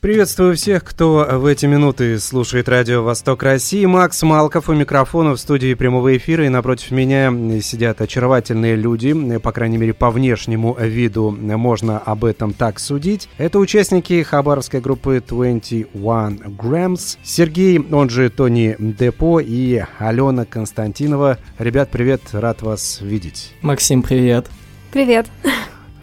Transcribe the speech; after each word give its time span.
Приветствую 0.00 0.56
всех, 0.56 0.82
кто 0.82 1.26
в 1.32 1.44
эти 1.44 1.66
минуты 1.66 2.18
слушает 2.18 2.70
радио 2.70 3.02
«Восток 3.02 3.42
России». 3.42 3.84
Макс 3.84 4.22
Малков 4.22 4.70
у 4.70 4.72
микрофона 4.72 5.32
в 5.32 5.36
студии 5.38 5.74
прямого 5.74 6.16
эфира. 6.16 6.46
И 6.46 6.48
напротив 6.48 6.92
меня 6.92 7.30
сидят 7.60 8.00
очаровательные 8.00 8.76
люди, 8.76 9.12
по 9.40 9.52
крайней 9.52 9.76
мере, 9.76 9.92
по 9.92 10.10
внешнему 10.10 10.74
виду 10.80 11.30
можно 11.30 11.98
об 11.98 12.24
этом 12.24 12.54
так 12.54 12.78
судить. 12.80 13.28
Это 13.36 13.58
участники 13.58 14.22
хабаровской 14.22 14.80
группы 14.80 15.22
21 15.28 15.90
Grams. 15.92 17.18
Сергей, 17.22 17.78
он 17.78 18.08
же 18.08 18.30
Тони 18.30 18.76
Депо 18.78 19.38
и 19.38 19.82
Алена 19.98 20.46
Константинова. 20.46 21.36
Ребят, 21.58 21.90
привет, 21.90 22.22
рад 22.32 22.62
вас 22.62 23.02
видеть. 23.02 23.52
Максим, 23.60 24.02
привет. 24.02 24.46
Привет. 24.92 25.26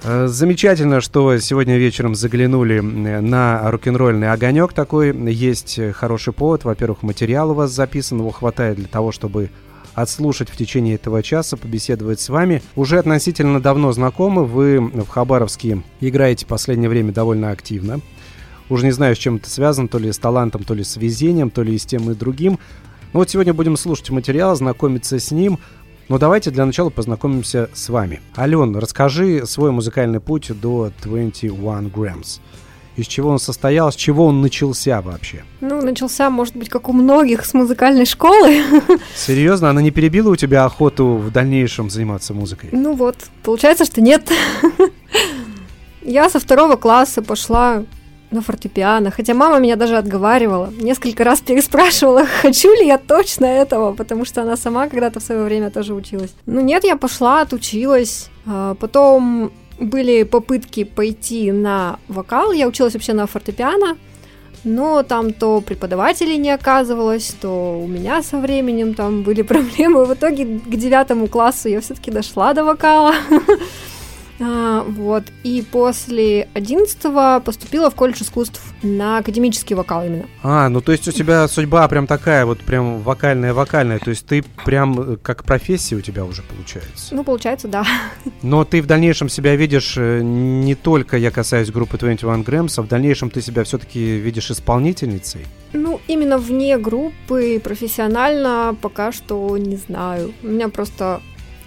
Э, 0.03 0.27
замечательно, 0.27 1.01
что 1.01 1.37
сегодня 1.39 1.77
вечером 1.77 2.13
заглянули 2.15 2.79
на 2.79 3.71
рок-н-ролльный 3.71 4.31
огонек 4.31 4.73
такой. 4.73 5.15
Есть 5.31 5.79
хороший 5.93 6.33
повод. 6.33 6.65
Во-первых, 6.65 7.01
материал 7.01 7.51
у 7.51 7.53
вас 7.53 7.71
записан, 7.71 8.19
его 8.19 8.31
хватает 8.31 8.77
для 8.77 8.87
того, 8.87 9.11
чтобы 9.11 9.49
отслушать 9.95 10.49
в 10.49 10.55
течение 10.55 10.95
этого 10.95 11.23
часа, 11.23 11.57
побеседовать 11.57 12.19
с 12.19 12.29
вами. 12.29 12.61
Уже 12.75 12.99
относительно 12.99 13.59
давно 13.59 13.91
знакомы, 13.91 14.45
вы 14.45 14.79
в 14.79 15.07
Хабаровске 15.07 15.81
играете 16.01 16.45
в 16.45 16.49
последнее 16.49 16.89
время 16.89 17.11
довольно 17.11 17.49
активно. 17.49 18.01
Уже 18.69 18.85
не 18.85 18.91
знаю, 18.91 19.15
с 19.15 19.19
чем 19.19 19.37
это 19.37 19.49
связано, 19.49 19.87
то 19.87 19.97
ли 19.97 20.11
с 20.11 20.19
талантом, 20.19 20.63
то 20.63 20.75
ли 20.75 20.83
с 20.83 20.97
везением, 20.97 21.49
то 21.49 21.63
ли 21.63 21.73
и 21.73 21.77
с 21.79 21.85
тем 21.85 22.11
и 22.11 22.13
другим. 22.13 22.59
Но 23.13 23.19
вот 23.21 23.29
сегодня 23.31 23.53
будем 23.53 23.77
слушать 23.77 24.11
материал, 24.11 24.55
знакомиться 24.55 25.19
с 25.19 25.31
ним– 25.31 25.57
но 26.09 26.17
давайте 26.17 26.51
для 26.51 26.65
начала 26.65 26.89
познакомимся 26.89 27.69
с 27.73 27.89
вами. 27.89 28.21
Ален, 28.37 28.75
расскажи 28.77 29.45
свой 29.45 29.71
музыкальный 29.71 30.19
путь 30.19 30.51
до 30.59 30.91
21 31.03 31.87
Grams. 31.87 32.39
Из 32.95 33.05
чего 33.05 33.29
он 33.29 33.37
состоял, 33.37 33.91
с 33.91 33.95
чего 33.95 34.25
он 34.25 34.41
начался 34.41 35.01
вообще? 35.01 35.43
Ну, 35.61 35.81
начался, 35.83 36.31
может 36.31 36.55
быть, 36.55 36.69
как 36.69 36.89
у 36.89 36.93
многих, 36.93 37.45
с 37.45 37.53
музыкальной 37.53 38.05
школы. 38.05 38.63
Серьезно? 39.15 39.69
Она 39.69 39.83
не 39.83 39.91
перебила 39.91 40.31
у 40.31 40.35
тебя 40.35 40.65
охоту 40.65 41.15
в 41.15 41.29
дальнейшем 41.31 41.91
заниматься 41.91 42.33
музыкой? 42.33 42.69
Ну 42.71 42.93
вот, 42.93 43.15
получается, 43.43 43.85
что 43.85 44.01
нет. 44.01 44.27
Я 46.01 46.29
со 46.29 46.39
второго 46.39 46.75
класса 46.75 47.21
пошла 47.21 47.83
на 48.31 48.41
фортепиано, 48.41 49.11
хотя 49.11 49.33
мама 49.33 49.59
меня 49.59 49.75
даже 49.75 49.97
отговаривала, 49.97 50.69
несколько 50.81 51.23
раз 51.23 51.41
переспрашивала, 51.41 52.25
хочу 52.41 52.73
ли 52.73 52.87
я 52.87 52.97
точно 52.97 53.45
этого, 53.45 53.93
потому 53.93 54.25
что 54.25 54.41
она 54.41 54.57
сама 54.57 54.87
когда-то 54.87 55.19
в 55.19 55.23
свое 55.23 55.43
время 55.43 55.69
тоже 55.69 55.93
училась. 55.93 56.33
Ну 56.45 56.61
нет, 56.61 56.83
я 56.83 56.95
пошла, 56.95 57.41
отучилась, 57.41 58.29
а, 58.45 58.75
потом 58.75 59.51
были 59.79 60.23
попытки 60.23 60.83
пойти 60.83 61.51
на 61.51 61.99
вокал, 62.07 62.51
я 62.51 62.67
училась 62.67 62.93
вообще 62.93 63.13
на 63.13 63.27
фортепиано, 63.27 63.97
но 64.63 65.03
там 65.03 65.33
то 65.33 65.61
преподавателей 65.61 66.37
не 66.37 66.49
оказывалось, 66.49 67.35
то 67.39 67.79
у 67.79 67.87
меня 67.87 68.23
со 68.23 68.37
временем 68.37 68.93
там 68.93 69.23
были 69.23 69.41
проблемы. 69.43 70.05
В 70.05 70.13
итоге 70.13 70.45
к 70.45 70.75
девятому 70.75 71.27
классу 71.27 71.69
я 71.69 71.79
все-таки 71.79 72.11
дошла 72.11 72.53
до 72.53 72.63
вокала. 72.63 73.13
А, 74.39 74.83
вот. 74.83 75.23
И 75.43 75.63
после 75.71 76.47
11 76.53 77.43
поступила 77.43 77.89
в 77.89 77.95
колледж 77.95 78.21
искусств 78.21 78.61
на 78.83 79.17
академический 79.17 79.75
вокал 79.75 80.05
именно. 80.05 80.25
А, 80.43 80.69
ну 80.69 80.81
то 80.81 80.91
есть 80.91 81.07
у 81.07 81.11
тебя 81.11 81.47
судьба 81.47 81.87
прям 81.87 82.07
такая, 82.07 82.45
вот 82.45 82.59
прям 82.59 82.99
вокальная-вокальная. 82.99 83.99
То 83.99 84.11
есть 84.11 84.25
ты 84.25 84.43
прям 84.65 84.99
э, 85.13 85.17
как 85.17 85.43
профессия 85.43 85.95
у 85.95 86.01
тебя 86.01 86.25
уже 86.25 86.43
получается. 86.43 87.15
Ну, 87.15 87.23
получается, 87.23 87.67
да. 87.67 87.85
Но 88.41 88.63
ты 88.63 88.81
в 88.81 88.85
дальнейшем 88.85 89.29
себя 89.29 89.55
видишь 89.55 89.95
э, 89.97 90.21
не 90.21 90.75
только, 90.75 91.17
я 91.17 91.31
касаюсь 91.31 91.71
группы 91.71 91.97
21 91.97 92.43
Grams, 92.43 92.73
а 92.77 92.81
в 92.83 92.87
дальнейшем 92.87 93.29
ты 93.29 93.41
себя 93.41 93.63
все-таки 93.63 94.17
видишь 94.17 94.51
исполнительницей? 94.51 95.45
Ну, 95.73 95.99
именно 96.07 96.37
вне 96.37 96.77
группы, 96.77 97.59
профессионально 97.63 98.75
пока 98.81 99.11
что 99.11 99.57
не 99.57 99.75
знаю. 99.75 100.33
У 100.43 100.47
меня 100.47 100.69
просто 100.69 101.21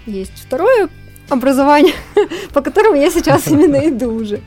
есть 0.05 0.33
второе 0.35 0.89
образование, 1.31 1.93
по 2.53 2.61
которому 2.61 2.95
я 2.95 3.09
сейчас 3.09 3.47
именно 3.47 3.87
иду 3.87 4.13
уже. 4.13 4.41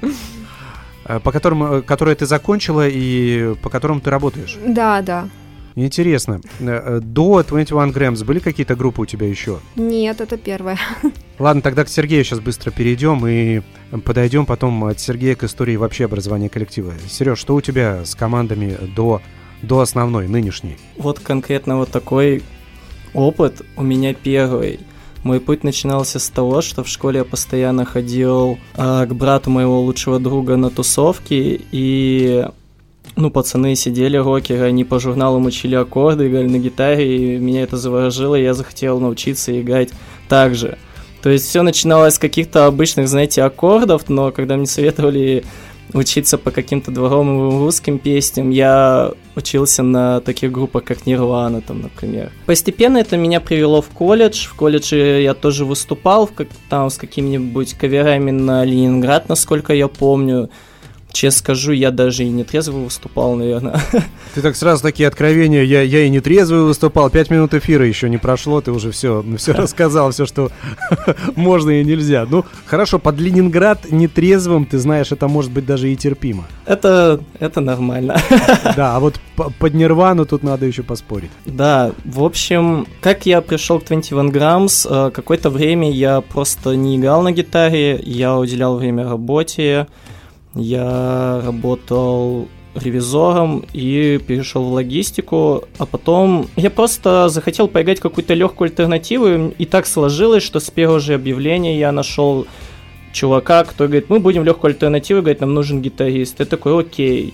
Э, 1.07 1.21
по 1.21 1.33
которому, 1.33 1.67
э, 1.67 1.83
которое 1.83 2.15
ты 2.15 2.27
закончила 2.27 2.87
и 2.89 3.55
по 3.63 3.71
которому 3.71 4.01
ты 4.01 4.11
работаешь? 4.11 4.57
Да, 4.67 5.03
да. 5.03 5.29
Интересно. 5.77 6.41
Э, 6.61 7.01
до 7.03 7.43
21 7.43 7.93
Grams 7.93 8.25
были 8.25 8.39
какие-то 8.39 8.77
группы 8.77 9.03
у 9.03 9.07
тебя 9.07 9.29
еще? 9.29 9.59
Нет, 9.77 10.21
это 10.21 10.37
первая. 10.37 10.79
Ладно, 11.39 11.63
тогда 11.63 11.85
к 11.85 11.89
Сергею 11.89 12.25
сейчас 12.25 12.41
быстро 12.41 12.71
перейдем 12.71 13.27
и 13.27 13.63
подойдем 14.05 14.47
потом 14.47 14.85
от 14.85 15.01
Сергея 15.01 15.35
к 15.35 15.45
истории 15.45 15.77
вообще 15.77 16.05
образования 16.05 16.49
коллектива. 16.49 16.93
Сереж, 17.09 17.39
что 17.39 17.55
у 17.55 17.61
тебя 17.61 18.05
с 18.05 18.15
командами 18.15 18.77
до, 18.95 19.21
до 19.63 19.81
основной, 19.81 20.29
нынешней? 20.29 20.77
Вот 20.97 21.19
конкретно 21.19 21.77
вот 21.77 21.91
такой 21.91 22.43
опыт 23.13 23.63
у 23.77 23.83
меня 23.83 24.15
первый– 24.15 24.81
мой 25.25 25.41
путь 25.41 25.65
начинался 25.65 26.19
с 26.19 26.29
того, 26.29 26.61
что 26.61 26.85
в 26.85 26.89
школе 26.89 27.19
я 27.19 27.25
постоянно 27.25 27.85
ходил 27.85 28.59
э, 28.77 29.07
к 29.07 29.13
брату 29.13 29.51
моего 29.51 29.81
лучшего 29.81 30.21
друга 30.21 30.57
на 30.57 30.71
тусовки, 30.71 31.61
и 31.73 32.47
ну, 33.17 33.31
пацаны 33.31 33.75
сидели 33.75 34.17
рокеры, 34.17 34.65
они 34.65 34.85
по 34.85 35.01
журналам 35.01 35.47
учили 35.47 35.75
аккорды, 35.75 36.29
играли 36.29 36.49
на 36.49 36.59
гитаре, 36.59 37.37
и 37.37 37.39
меня 37.39 37.63
это 37.63 37.77
заворожило, 37.77 38.35
и 38.35 38.43
я 38.43 38.55
захотел 38.55 39.01
научиться 39.01 39.59
играть 39.61 39.91
так 40.29 40.55
же. 40.55 40.79
То 41.23 41.31
есть 41.31 41.49
все 41.49 41.63
начиналось 41.63 42.15
с 42.15 42.19
каких-то 42.19 42.67
обычных, 42.67 43.09
знаете, 43.09 43.43
аккордов, 43.43 44.11
но 44.11 44.31
когда 44.31 44.57
мне 44.57 44.67
советовали 44.67 45.45
учиться 45.93 46.39
по 46.39 46.51
каким-то 46.51 46.91
дворовым 46.91 47.61
русским 47.61 47.99
песням. 47.99 48.51
Я 48.51 49.13
учился 49.37 49.83
на 49.83 50.21
таких 50.21 50.53
группах, 50.53 50.85
как 50.85 51.07
Нирвана, 51.07 51.61
там, 51.61 51.83
например. 51.83 52.33
Постепенно 52.47 52.99
это 52.99 53.17
меня 53.17 53.41
привело 53.41 53.83
в 53.83 53.89
колледж. 53.89 54.47
В 54.47 54.55
колледже 54.55 55.23
я 55.23 55.35
тоже 55.35 55.65
выступал 55.65 56.27
как, 56.27 56.49
там 56.69 56.91
с 56.91 56.97
какими-нибудь 56.97 57.75
каверами 57.75 58.31
на 58.31 58.65
Ленинград, 58.65 59.29
насколько 59.29 59.75
я 59.75 59.89
помню. 59.89 60.51
Честно 61.15 61.39
скажу, 61.39 61.71
я 61.71 61.93
даже 61.93 62.25
и 62.25 62.29
не 62.29 62.43
трезвый 62.43 62.83
выступал, 62.83 63.37
наверное. 63.37 63.81
Ты 64.35 64.43
так 64.43 64.57
сразу 64.57 64.83
такие 64.83 65.07
откровения, 65.07 65.63
я, 65.63 65.81
я 65.81 66.07
и 66.07 66.09
не 66.09 66.19
трезвый 66.19 66.65
выступал, 66.65 67.09
пять 67.09 67.31
минут 67.31 67.55
эфира 67.55 67.87
еще 67.87 68.11
не 68.11 68.19
прошло, 68.19 68.61
ты 68.61 68.73
уже 68.73 68.91
все, 68.91 69.25
все 69.39 69.53
рассказал, 69.53 70.11
все, 70.11 70.27
что 70.27 70.51
можно 71.37 71.71
и 71.71 71.85
нельзя. 71.85 72.27
Ну, 72.29 72.45
хорошо, 72.67 72.99
под 72.99 73.21
Ленинград 73.21 73.93
нетрезвым, 73.93 74.67
ты 74.67 74.79
знаешь, 74.79 75.13
это 75.13 75.29
может 75.29 75.53
быть 75.53 75.65
даже 75.65 75.89
и 75.93 75.95
терпимо. 75.95 76.47
Это, 76.67 77.21
это 77.39 77.61
нормально. 77.61 78.21
Да, 78.77 78.97
а 78.97 78.99
вот 78.99 79.21
под 79.37 79.73
Нирвану 79.73 80.27
тут 80.27 80.43
надо 80.43 80.67
еще 80.67 80.83
поспорить. 80.83 81.31
Да, 81.47 81.93
в 82.05 82.25
общем, 82.25 82.89
как 83.01 83.25
я 83.25 83.41
пришел 83.41 83.79
к 83.79 83.87
21 83.87 84.31
Grams, 84.31 84.87
э, 84.91 85.11
какое-то 85.13 85.51
время 85.51 85.93
я 85.93 86.21
просто 86.23 86.75
не 86.75 86.97
играл 86.97 87.23
на 87.23 87.31
гитаре, 87.31 88.01
я 88.03 88.37
уделял 88.37 88.77
время 88.77 89.09
работе, 89.09 89.87
я 90.55 91.41
работал 91.45 92.49
ревизором 92.75 93.65
и 93.73 94.21
перешел 94.27 94.65
в 94.65 94.73
логистику, 94.73 95.65
а 95.79 95.87
потом 95.87 96.49
я 96.57 96.71
просто 96.71 97.29
захотел 97.29 97.69
поиграть 97.69 98.01
какую-то 98.01 98.35
легкую 98.35 98.67
альтернативу, 98.69 99.53
и 99.57 99.65
так 99.65 99.87
сложилось, 99.87 100.43
что 100.43 100.61
с 100.61 100.71
первого 100.71 101.01
же 101.01 101.15
объявления 101.15 101.79
я 101.79 101.93
нашел 101.93 102.47
чувака, 103.13 103.65
который 103.65 103.89
говорит, 103.89 104.11
мы 104.11 104.19
будем 104.19 104.45
легкую 104.45 104.71
альтернативу 104.71 105.21
играть, 105.21 105.41
нам 105.41 105.55
нужен 105.55 105.81
гитарист. 105.81 106.41
Я 106.41 106.47
такой, 106.47 106.81
окей. 106.81 107.33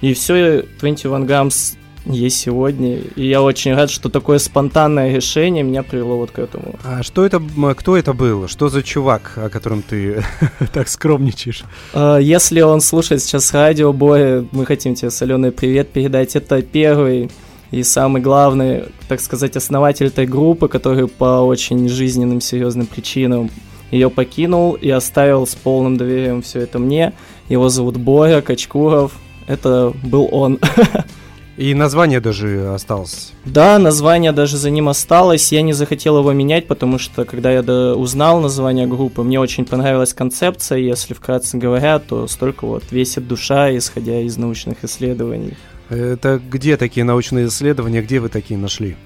И 0.00 0.14
все, 0.14 0.62
21 0.80 1.26
Grams 1.26 1.76
есть 2.06 2.38
сегодня. 2.38 2.98
И 3.16 3.26
я 3.28 3.42
очень 3.42 3.74
рад, 3.74 3.90
что 3.90 4.08
такое 4.08 4.38
спонтанное 4.38 5.14
решение 5.14 5.62
меня 5.62 5.82
привело 5.82 6.16
вот 6.16 6.30
к 6.30 6.38
этому. 6.38 6.74
А 6.84 7.02
что 7.02 7.24
это, 7.24 7.42
кто 7.76 7.96
это 7.96 8.12
был? 8.12 8.48
Что 8.48 8.68
за 8.68 8.82
чувак, 8.82 9.32
о 9.36 9.48
котором 9.48 9.82
ты 9.82 10.24
так 10.72 10.88
скромничаешь? 10.88 11.64
А, 11.92 12.18
если 12.18 12.60
он 12.60 12.80
слушает 12.80 13.22
сейчас 13.22 13.52
радио, 13.52 13.92
Боря, 13.92 14.44
мы 14.52 14.66
хотим 14.66 14.94
тебе 14.94 15.10
соленый 15.10 15.52
привет 15.52 15.90
передать. 15.90 16.36
Это 16.36 16.62
первый 16.62 17.30
и 17.70 17.82
самый 17.82 18.22
главный, 18.22 18.84
так 19.08 19.20
сказать, 19.20 19.56
основатель 19.56 20.06
этой 20.06 20.26
группы, 20.26 20.68
который 20.68 21.08
по 21.08 21.40
очень 21.40 21.88
жизненным, 21.88 22.40
серьезным 22.40 22.86
причинам 22.86 23.50
ее 23.90 24.10
покинул 24.10 24.74
и 24.74 24.90
оставил 24.90 25.46
с 25.46 25.54
полным 25.54 25.96
доверием 25.96 26.42
все 26.42 26.60
это 26.60 26.78
мне. 26.78 27.12
Его 27.48 27.68
зовут 27.68 27.96
Боря 27.96 28.40
Качкуров. 28.40 29.12
Это 29.46 29.92
был 30.02 30.28
он. 30.30 30.58
И 31.56 31.72
название 31.72 32.20
даже 32.20 32.74
осталось. 32.74 33.32
Да, 33.46 33.78
название 33.78 34.32
даже 34.32 34.58
за 34.58 34.68
ним 34.68 34.90
осталось. 34.90 35.52
Я 35.52 35.62
не 35.62 35.72
захотел 35.72 36.18
его 36.18 36.32
менять, 36.32 36.66
потому 36.66 36.98
что 36.98 37.24
когда 37.24 37.50
я 37.50 37.62
узнал 37.94 38.40
название 38.40 38.86
группы, 38.86 39.22
мне 39.22 39.40
очень 39.40 39.64
понравилась 39.64 40.12
концепция. 40.12 40.78
Если 40.78 41.14
вкратце 41.14 41.56
говоря, 41.56 41.98
то 41.98 42.28
столько 42.28 42.66
вот 42.66 42.84
весит 42.90 43.26
душа, 43.26 43.74
исходя 43.74 44.20
из 44.20 44.36
научных 44.36 44.84
исследований. 44.84 45.54
Это 45.88 46.38
где 46.50 46.76
такие 46.76 47.04
научные 47.04 47.46
исследования, 47.46 48.02
где 48.02 48.20
вы 48.20 48.28
такие 48.28 48.58
нашли? 48.58 48.96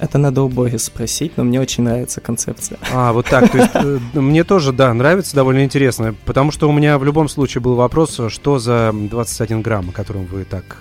Это 0.00 0.18
надо 0.18 0.42
у 0.42 0.48
Боги 0.48 0.78
спросить, 0.78 1.36
но 1.36 1.44
мне 1.44 1.60
очень 1.60 1.84
нравится 1.84 2.20
концепция. 2.20 2.76
А, 2.92 3.12
вот 3.12 3.26
так. 3.26 3.52
То 3.52 3.58
есть, 3.58 3.70
э, 3.74 3.98
мне 4.14 4.42
тоже, 4.42 4.72
да, 4.72 4.92
нравится, 4.92 5.36
довольно 5.36 5.62
интересно. 5.62 6.16
Потому 6.24 6.50
что 6.50 6.68
у 6.68 6.72
меня 6.72 6.98
в 6.98 7.04
любом 7.04 7.28
случае 7.28 7.62
был 7.62 7.76
вопрос, 7.76 8.20
что 8.28 8.58
за 8.58 8.90
21 8.92 9.62
грамм, 9.62 9.90
о 9.90 9.92
котором 9.92 10.26
вы 10.26 10.42
так 10.42 10.78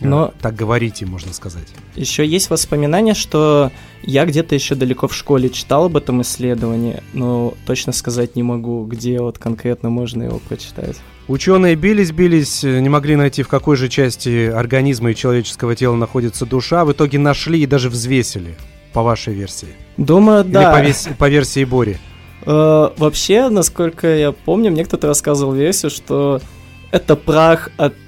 Но 0.00 0.32
так 0.40 0.54
говорите, 0.54 1.06
можно 1.06 1.32
сказать. 1.32 1.68
Еще 1.94 2.26
есть 2.26 2.50
воспоминания, 2.50 3.14
что 3.14 3.70
я 4.02 4.24
где-то 4.26 4.54
еще 4.54 4.74
далеко 4.74 5.08
в 5.08 5.14
школе 5.14 5.48
читал 5.48 5.86
об 5.86 5.96
этом 5.96 6.22
исследовании, 6.22 7.02
но 7.12 7.54
точно 7.66 7.92
сказать 7.92 8.36
не 8.36 8.42
могу, 8.42 8.84
где 8.84 9.20
вот 9.20 9.38
конкретно 9.38 9.90
можно 9.90 10.24
его 10.24 10.38
прочитать. 10.38 10.96
Ученые 11.26 11.74
бились-бились, 11.74 12.64
не 12.64 12.88
могли 12.88 13.16
найти, 13.16 13.42
в 13.42 13.48
какой 13.48 13.76
же 13.76 13.88
части 13.88 14.46
организма 14.46 15.12
и 15.12 15.14
человеческого 15.14 15.74
тела 15.74 15.96
находится 15.96 16.44
душа. 16.44 16.84
В 16.84 16.92
итоге 16.92 17.18
нашли 17.18 17.62
и 17.62 17.66
даже 17.66 17.88
взвесили, 17.88 18.56
по 18.92 19.02
вашей 19.02 19.32
версии. 19.32 19.68
Думаю, 19.96 20.44
Или 20.44 20.52
да. 20.52 20.72
по, 20.72 20.82
вес... 20.82 21.08
по 21.18 21.28
версии 21.30 21.64
Бори. 21.64 21.96
Э, 22.44 22.90
вообще, 22.98 23.48
насколько 23.48 24.06
я 24.06 24.32
помню, 24.32 24.70
мне 24.70 24.84
кто-то 24.84 25.06
рассказывал 25.06 25.54
версию, 25.54 25.90
что 25.90 26.42
это 26.90 27.16
прах 27.16 27.70
от 27.78 27.94
Э, 27.94 28.03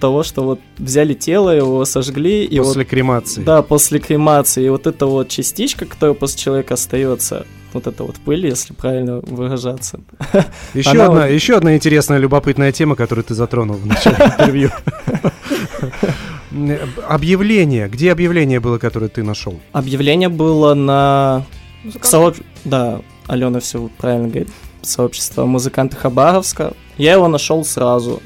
того, 0.00 0.22
что 0.22 0.42
вот 0.42 0.60
взяли 0.78 1.14
тело, 1.14 1.50
его 1.50 1.84
сожгли. 1.84 2.44
И 2.44 2.58
после 2.58 2.82
вот, 2.82 2.90
кремации. 2.90 3.42
Да, 3.42 3.62
после 3.62 3.98
кремации. 3.98 4.66
И 4.66 4.68
вот 4.68 4.86
эта 4.86 5.06
вот 5.06 5.28
частичка, 5.28 5.86
которая 5.86 6.14
после 6.14 6.38
человека 6.38 6.74
остается, 6.74 7.46
вот 7.72 7.86
эта 7.86 8.04
вот 8.04 8.16
пыль, 8.16 8.46
если 8.46 8.72
правильно 8.72 9.20
выражаться. 9.20 10.00
Еще, 10.74 11.02
одна, 11.02 11.22
вот... 11.22 11.30
еще 11.30 11.56
одна 11.56 11.76
интересная, 11.76 12.18
любопытная 12.18 12.72
тема, 12.72 12.96
которую 12.96 13.24
ты 13.24 13.34
затронул 13.34 13.76
в 13.76 13.86
начале 13.86 14.16
интервью. 14.24 14.70
Объявление. 17.08 17.88
Где 17.88 18.12
объявление 18.12 18.60
было, 18.60 18.78
которое 18.78 19.08
ты 19.08 19.22
нашел? 19.22 19.60
Объявление 19.72 20.28
было 20.28 20.74
на... 20.74 21.44
Сооб... 22.02 22.36
Да, 22.64 23.00
Алена 23.26 23.60
все 23.60 23.88
правильно 23.98 24.28
говорит. 24.28 24.50
Сообщество 24.82 25.44
музыканты 25.46 25.96
Хабаровска. 25.96 26.72
Я 26.96 27.12
его 27.12 27.28
нашел 27.28 27.64
сразу. 27.64 28.20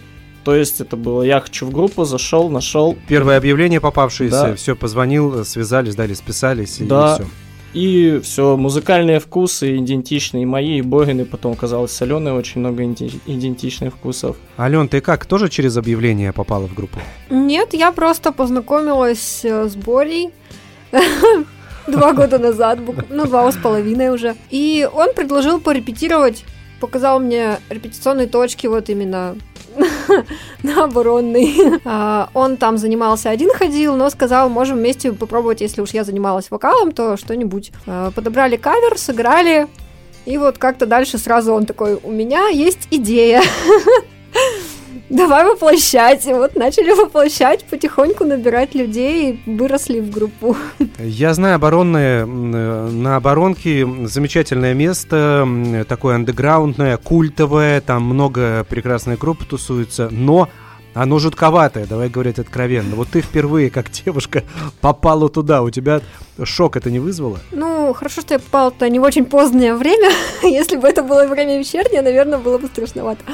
То 0.44 0.54
есть 0.54 0.80
это 0.80 0.96
было, 0.96 1.22
я 1.22 1.40
хочу 1.40 1.66
в 1.66 1.70
группу, 1.70 2.04
зашел, 2.04 2.50
нашел. 2.50 2.96
Первое 3.08 3.38
объявление 3.38 3.80
попавшееся, 3.80 4.48
да. 4.48 4.54
все, 4.54 4.76
позвонил, 4.76 5.44
связались, 5.44 5.94
дали, 5.94 6.14
списались, 6.14 6.78
да. 6.80 7.16
и 7.18 7.22
все. 7.22 7.30
И 7.74 8.20
все, 8.22 8.56
музыкальные 8.56 9.18
вкусы 9.18 9.76
идентичные, 9.78 10.46
мои, 10.46 10.78
и 10.78 10.82
Борины, 10.82 11.24
потом 11.24 11.52
оказалось 11.54 11.90
с 11.90 12.00
Аленой 12.02 12.32
очень 12.32 12.60
много 12.60 12.84
идентичных 12.84 13.94
вкусов. 13.94 14.36
Ален, 14.56 14.88
ты 14.88 15.00
как, 15.00 15.26
тоже 15.26 15.48
через 15.48 15.76
объявление 15.76 16.32
попала 16.32 16.68
в 16.68 16.74
группу? 16.74 17.00
Нет, 17.30 17.74
я 17.74 17.90
просто 17.90 18.30
познакомилась 18.30 19.44
э, 19.44 19.68
с 19.68 19.74
Борей 19.74 20.30
два 21.88 22.12
года 22.12 22.38
назад, 22.38 22.78
ну, 23.10 23.26
два 23.26 23.50
с 23.50 23.56
половиной 23.56 24.10
уже. 24.10 24.36
И 24.50 24.88
он 24.92 25.12
предложил 25.12 25.60
порепетировать, 25.60 26.44
показал 26.80 27.20
мне 27.20 27.58
репетиционные 27.70 28.26
точки 28.26 28.66
вот 28.66 28.88
именно 28.88 29.36
на 30.62 30.84
оборонный. 30.84 31.54
А, 31.86 32.30
он 32.34 32.56
там 32.56 32.78
занимался 32.78 33.30
один 33.30 33.52
ходил, 33.52 33.94
но 33.96 34.08
сказал, 34.10 34.48
можем 34.48 34.78
вместе 34.78 35.12
попробовать, 35.12 35.60
если 35.60 35.80
уж 35.80 35.90
я 35.90 36.02
занималась 36.04 36.50
вокалом, 36.50 36.92
то 36.92 37.16
что-нибудь. 37.16 37.72
А, 37.86 38.10
подобрали 38.10 38.56
кавер, 38.56 38.98
сыграли, 38.98 39.68
и 40.24 40.38
вот 40.38 40.58
как-то 40.58 40.86
дальше 40.86 41.18
сразу 41.18 41.52
он 41.52 41.66
такой, 41.66 41.98
у 42.02 42.10
меня 42.10 42.48
есть 42.48 42.88
идея. 42.90 43.42
давай 45.08 45.44
воплощать. 45.44 46.26
И 46.26 46.32
вот 46.32 46.56
начали 46.56 46.92
воплощать, 46.92 47.64
потихоньку 47.64 48.24
набирать 48.24 48.74
людей 48.74 49.40
и 49.46 49.50
выросли 49.50 50.00
в 50.00 50.10
группу. 50.10 50.56
Я 50.98 51.34
знаю 51.34 51.56
оборонное, 51.56 52.26
на 52.26 53.16
оборонке 53.16 53.86
замечательное 54.04 54.74
место, 54.74 55.46
такое 55.88 56.16
андеграундное, 56.16 56.96
культовое, 56.96 57.80
там 57.80 58.02
много 58.04 58.64
прекрасных 58.68 59.18
групп 59.18 59.44
тусуется, 59.44 60.08
но 60.10 60.48
оно 60.94 61.18
жутковатое, 61.18 61.86
давай 61.86 62.08
говорить 62.08 62.38
откровенно. 62.38 62.94
Вот 62.94 63.08
ты 63.08 63.20
впервые, 63.20 63.68
как 63.68 63.90
девушка, 63.90 64.44
попала 64.80 65.28
туда. 65.28 65.62
У 65.62 65.70
тебя 65.70 66.00
шок 66.42 66.76
это 66.76 66.90
не 66.90 67.00
вызвало? 67.00 67.40
Ну, 67.50 67.92
хорошо, 67.94 68.20
что 68.20 68.34
я 68.34 68.40
попала-то 68.40 68.88
не 68.88 69.00
в 69.00 69.02
очень 69.02 69.24
позднее 69.24 69.74
время. 69.74 70.10
Если 70.42 70.76
бы 70.76 70.88
это 70.88 71.02
было 71.02 71.26
время 71.26 71.58
вечернее, 71.58 72.00
наверное, 72.00 72.38
было 72.38 72.58
бы 72.58 72.68
страшновато. 72.68 73.24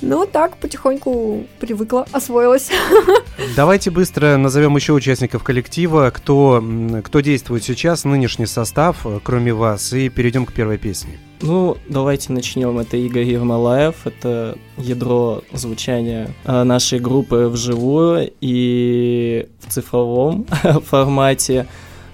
Но 0.00 0.26
так 0.26 0.56
потихоньку 0.58 1.44
привыкла, 1.58 2.06
освоилась. 2.12 2.70
Давайте 3.56 3.90
быстро 3.90 4.36
назовем 4.36 4.76
еще 4.76 4.92
участников 4.92 5.42
коллектива, 5.42 6.10
кто, 6.14 6.62
кто 7.04 7.20
действует 7.20 7.64
сейчас, 7.64 8.04
нынешний 8.04 8.46
состав, 8.46 9.04
э, 9.04 9.18
кроме 9.22 9.52
вас, 9.52 9.92
и 9.92 10.08
перейдем 10.08 10.46
к 10.46 10.52
первой 10.52 10.78
песне. 10.78 11.18
Ну, 11.40 11.76
давайте 11.88 12.32
начнем. 12.32 12.78
Это 12.78 12.96
Игорь 12.96 13.22
Ермолаев, 13.22 14.06
это 14.06 14.58
ядро 14.76 15.42
звучания 15.52 16.30
э, 16.44 16.62
нашей 16.64 16.98
группы 16.98 17.48
вживую 17.48 18.32
и 18.40 19.48
в 19.60 19.72
цифровом 19.72 20.46
формате. 20.86 21.66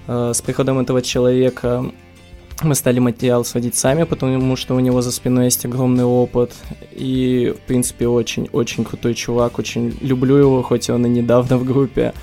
Э, 0.07 0.31
с 0.33 0.41
приходом 0.41 0.79
этого 0.79 1.01
человека 1.01 1.91
мы 2.63 2.75
стали 2.75 2.99
материал 2.99 3.43
сводить 3.43 3.75
сами, 3.75 4.03
потому 4.03 4.55
что 4.55 4.75
у 4.75 4.79
него 4.79 5.01
за 5.01 5.11
спиной 5.11 5.45
есть 5.45 5.65
огромный 5.65 6.05
опыт. 6.05 6.53
И, 6.91 7.53
в 7.57 7.67
принципе, 7.67 8.07
очень-очень 8.07 8.85
крутой 8.85 9.13
чувак. 9.13 9.59
Очень 9.59 9.97
люблю 10.01 10.35
его, 10.35 10.63
хоть 10.63 10.89
он 10.89 11.05
и 11.05 11.09
недавно 11.09 11.57
в 11.57 11.65
группе. 11.65 12.13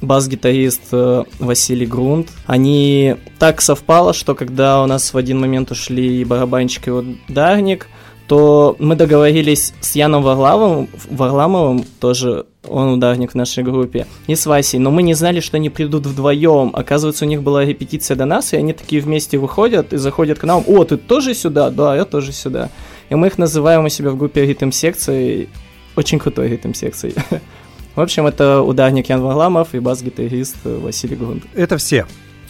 Бас-гитарист 0.00 0.82
э, 0.92 1.24
Василий 1.38 1.86
Грунт. 1.86 2.28
Они 2.46 3.16
так 3.38 3.60
совпало, 3.60 4.12
что 4.12 4.34
когда 4.34 4.82
у 4.82 4.86
нас 4.86 5.12
в 5.12 5.16
один 5.16 5.40
момент 5.40 5.70
ушли 5.70 6.20
и 6.20 6.24
барабанщик, 6.24 6.88
и 6.88 6.90
ударник, 6.90 7.88
то 8.26 8.76
мы 8.78 8.96
договорились 8.96 9.74
с 9.80 9.94
Яном 9.94 10.22
Варламовым, 10.22 10.88
Варламовым, 11.10 11.84
тоже 12.00 12.46
он 12.68 12.88
ударник 12.88 13.32
в 13.32 13.34
нашей 13.34 13.64
группе, 13.64 14.06
и 14.26 14.34
с 14.34 14.46
Васей, 14.46 14.78
но 14.78 14.90
мы 14.90 15.02
не 15.02 15.14
знали, 15.14 15.40
что 15.40 15.56
они 15.56 15.70
придут 15.70 16.06
вдвоем. 16.06 16.70
Оказывается, 16.72 17.24
у 17.24 17.28
них 17.28 17.42
была 17.42 17.64
репетиция 17.64 18.16
до 18.16 18.24
нас, 18.24 18.52
и 18.52 18.56
они 18.56 18.72
такие 18.72 19.02
вместе 19.02 19.38
выходят 19.38 19.92
и 19.92 19.96
заходят 19.96 20.38
к 20.38 20.44
нам. 20.44 20.64
О, 20.66 20.84
ты 20.84 20.96
тоже 20.96 21.34
сюда? 21.34 21.70
Да, 21.70 21.96
я 21.96 22.04
тоже 22.04 22.32
сюда. 22.32 22.70
И 23.10 23.14
мы 23.14 23.26
их 23.26 23.38
называем 23.38 23.84
у 23.84 23.88
себя 23.88 24.10
в 24.10 24.16
группе 24.16 24.46
ритм 24.46 24.70
секции. 24.70 25.48
Очень 25.96 26.18
крутой 26.18 26.48
ритм 26.48 26.72
секции. 26.72 27.14
В 27.94 28.00
общем, 28.00 28.26
это 28.26 28.60
ударник 28.60 29.08
Ян 29.08 29.20
Варламов 29.20 29.74
и 29.74 29.78
бас-гитарист 29.78 30.56
Василий 30.64 31.14
Грунт. 31.14 31.44
Это 31.54 31.76
все? 31.76 32.06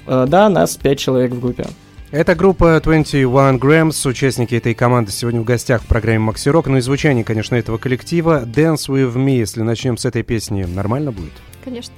Э, 0.07 0.25
да, 0.27 0.49
нас 0.49 0.77
пять 0.77 0.99
человек 0.99 1.33
в 1.33 1.41
группе. 1.41 1.67
Это 2.15 2.37
группа 2.37 2.81
21 2.81 3.27
Grams, 3.59 4.09
участники 4.09 4.55
этой 4.55 4.73
команды 4.73 5.11
сегодня 5.11 5.41
в 5.41 5.45
гостях 5.45 5.83
в 5.83 5.87
программе 5.87 6.21
Макси 6.21 6.49
Рок. 6.49 6.69
Ну 6.69 6.77
и 6.77 6.81
звучание, 6.81 7.25
конечно, 7.25 7.57
этого 7.57 7.77
коллектива 7.77 8.45
Dance 8.45 8.87
With 8.87 9.15
Me, 9.15 9.39
если 9.39 9.63
начнем 9.63 9.97
с 9.97 10.05
этой 10.05 10.23
песни, 10.23 10.63
нормально 10.63 11.11
будет? 11.11 11.33
Конечно. 11.65 11.93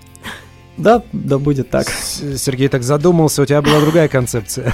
Да, 0.78 1.02
да 1.12 1.36
будет 1.36 1.68
так. 1.68 1.86
Сергей 1.90 2.68
так 2.68 2.82
задумался, 2.82 3.42
у 3.42 3.44
тебя 3.44 3.60
была 3.60 3.78
другая 3.78 4.08
концепция. 4.08 4.72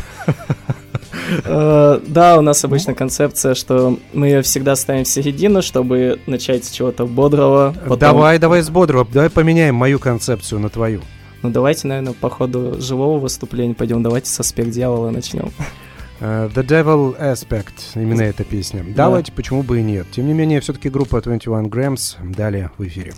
Э, 1.44 1.98
да, 2.06 2.38
у 2.38 2.42
нас 2.42 2.64
обычно 2.64 2.94
концепция, 2.94 3.54
что 3.54 3.98
мы 4.12 4.42
всегда 4.42 4.76
ставим 4.76 5.04
в 5.04 5.08
середину, 5.08 5.62
чтобы 5.62 6.20
начать 6.26 6.66
с 6.66 6.70
чего-то 6.70 7.06
бодрого. 7.06 7.74
Давай, 7.98 8.38
давай 8.38 8.62
с 8.62 8.70
бодрого, 8.70 9.08
давай 9.10 9.30
поменяем 9.30 9.74
мою 9.74 9.98
концепцию 9.98 10.60
на 10.60 10.68
твою. 10.68 11.00
Ну 11.42 11.50
давайте, 11.50 11.88
наверное, 11.88 12.12
по 12.12 12.30
ходу 12.30 12.80
живого 12.80 13.18
выступления 13.18 13.74
пойдем. 13.74 14.02
Давайте 14.02 14.28
со 14.28 14.42
аспект 14.42 14.70
дьявола 14.70 15.10
начнем. 15.10 15.50
Uh, 16.20 16.52
The 16.54 16.64
Devil 16.64 17.18
Aspect, 17.18 17.72
именно 17.96 18.22
эта 18.22 18.44
песня. 18.44 18.84
Да. 18.84 19.06
Давайте, 19.06 19.32
почему 19.32 19.64
бы 19.64 19.80
и 19.80 19.82
нет. 19.82 20.06
Тем 20.12 20.28
не 20.28 20.34
менее, 20.34 20.60
все-таки 20.60 20.88
группа 20.88 21.20
21 21.20 21.66
Grams 21.66 22.16
далее 22.32 22.70
в 22.78 22.86
эфире. 22.86 23.12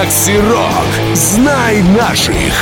Макси 0.00 0.38
Рок. 0.50 1.14
Знай 1.14 1.82
наших. 1.82 2.54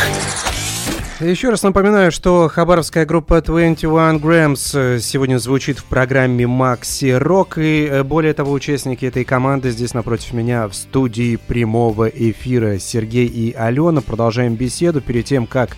Еще 1.20 1.50
раз 1.50 1.62
напоминаю, 1.62 2.10
что 2.10 2.48
хабаровская 2.48 3.06
группа 3.06 3.40
21 3.40 4.16
Grams 4.16 4.98
сегодня 4.98 5.38
звучит 5.38 5.78
в 5.78 5.84
программе 5.84 6.48
Макси 6.48 7.12
Рок. 7.12 7.58
И 7.58 7.86
э, 7.88 8.02
более 8.02 8.34
того, 8.34 8.50
участники 8.50 9.04
этой 9.04 9.24
команды 9.24 9.70
здесь 9.70 9.94
напротив 9.94 10.32
меня 10.32 10.66
в 10.66 10.74
студии 10.74 11.36
прямого 11.36 12.08
эфира 12.08 12.80
Сергей 12.80 13.28
и 13.28 13.52
Алена. 13.52 14.00
Продолжаем 14.00 14.56
беседу 14.56 15.00
перед 15.00 15.26
тем, 15.26 15.46
как 15.46 15.76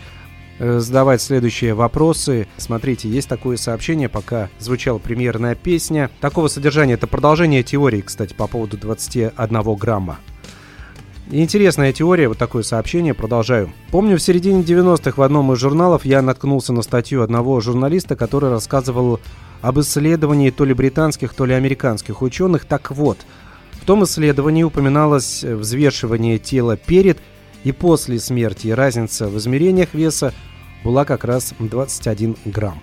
э, 0.61 0.79
задавать 0.79 1.21
следующие 1.21 1.75
вопросы. 1.75 2.49
Смотрите, 2.57 3.07
есть 3.11 3.29
такое 3.29 3.59
сообщение, 3.59 4.09
пока 4.09 4.49
звучала 4.59 4.97
премьерная 4.97 5.57
песня. 5.57 6.11
Такого 6.23 6.49
содержания, 6.49 6.95
это 6.95 7.07
продолжение 7.07 7.62
теории, 7.62 8.00
кстати, 8.00 8.33
по 8.33 8.47
поводу 8.47 8.79
21 8.79 9.75
грамма. 9.75 10.21
Интересная 11.32 11.92
теория, 11.92 12.26
вот 12.26 12.38
такое 12.38 12.64
сообщение, 12.64 13.14
продолжаю. 13.14 13.72
Помню, 13.92 14.16
в 14.16 14.22
середине 14.22 14.64
90-х 14.64 15.12
в 15.16 15.22
одном 15.22 15.52
из 15.52 15.58
журналов 15.58 16.04
я 16.04 16.22
наткнулся 16.22 16.72
на 16.72 16.82
статью 16.82 17.22
одного 17.22 17.60
журналиста, 17.60 18.16
который 18.16 18.50
рассказывал 18.50 19.20
об 19.60 19.78
исследовании 19.78 20.50
то 20.50 20.64
ли 20.64 20.75
британских, 20.75 21.32
то 21.32 21.44
ли 21.44 21.54
американских 21.54 22.22
ученых. 22.22 22.64
Так 22.64 22.90
вот, 22.90 23.18
в 23.80 23.84
том 23.84 24.02
исследовании 24.02 24.64
упоминалось 24.64 25.44
взвешивание 25.44 26.38
тела 26.38 26.76
перед 26.76 27.18
и 27.62 27.70
после 27.70 28.18
смерти, 28.18 28.66
и 28.66 28.72
разница 28.72 29.28
в 29.28 29.38
измерениях 29.38 29.94
веса 29.94 30.34
была 30.82 31.04
как 31.04 31.22
раз 31.22 31.54
21 31.60 32.38
грамм. 32.44 32.80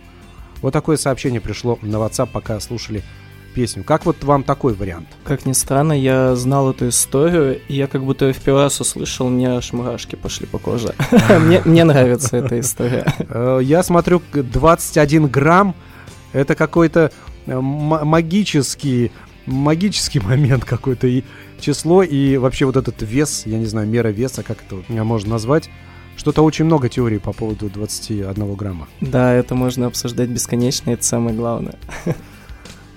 Вот 0.61 0.71
такое 0.71 0.95
сообщение 0.95 1.41
пришло 1.41 1.77
на 1.81 1.97
WhatsApp, 1.97 2.29
пока 2.31 2.61
слушали 2.61 3.03
песню. 3.57 3.83
Как 3.83 4.05
вот 4.05 4.23
вам 4.23 4.43
такой 4.43 4.75
вариант? 4.75 5.07
Как 5.23 5.47
ни 5.47 5.53
странно, 5.53 5.91
я 5.91 6.35
знал 6.35 6.69
эту 6.69 6.89
историю, 6.89 7.59
и 7.67 7.73
я 7.73 7.87
как 7.87 8.03
будто 8.03 8.25
ее 8.27 8.33
в 8.33 8.37
первый 8.37 8.61
раз 8.61 8.79
услышал, 8.79 9.29
меня 9.29 9.57
аж 9.57 9.73
мурашки 9.73 10.15
пошли 10.15 10.45
по 10.45 10.59
коже. 10.59 10.93
мне, 11.39 11.63
мне 11.65 11.83
нравится 11.83 12.37
эта 12.37 12.59
история. 12.59 13.11
Э, 13.17 13.59
я 13.63 13.81
смотрю, 13.81 14.21
21 14.31 15.27
грамм— 15.27 15.73
это 16.33 16.53
какой-то 16.53 17.11
э, 17.47 17.59
магический, 17.59 19.11
магический 19.47 20.19
момент 20.19 20.63
какой-то, 20.63 21.07
и 21.07 21.23
число, 21.59 22.03
и 22.03 22.37
вообще 22.37 22.65
вот 22.65 22.77
этот 22.77 23.01
вес, 23.01 23.47
я 23.47 23.57
не 23.57 23.65
знаю, 23.65 23.87
мера 23.87 24.09
веса, 24.09 24.43
как 24.43 24.59
это 24.61 25.03
можно 25.03 25.31
назвать, 25.31 25.67
что-то 26.15 26.43
очень 26.43 26.65
много 26.65 26.89
теорий 26.89 27.17
по 27.17 27.33
поводу 27.33 27.71
21 27.71 28.53
грамма. 28.53 28.87
Да, 29.01 29.33
это 29.33 29.55
можно 29.55 29.87
обсуждать 29.87 30.29
бесконечно, 30.29 30.91
это 30.91 31.03
самое 31.03 31.35
главное. 31.35 31.73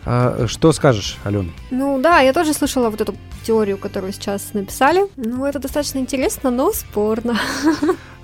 А 0.04 0.46
что 0.46 0.72
скажешь, 0.72 1.18
Алена? 1.24 1.50
Ну 1.70 2.00
да, 2.00 2.20
я 2.20 2.32
тоже 2.32 2.54
слышала 2.54 2.90
вот 2.90 3.00
эту 3.00 3.14
теорию, 3.44 3.78
которую 3.78 4.12
сейчас 4.12 4.54
написали. 4.54 5.06
Ну, 5.16 5.44
это 5.44 5.58
достаточно 5.58 5.98
интересно, 5.98 6.50
но 6.50 6.72
спорно. 6.72 7.38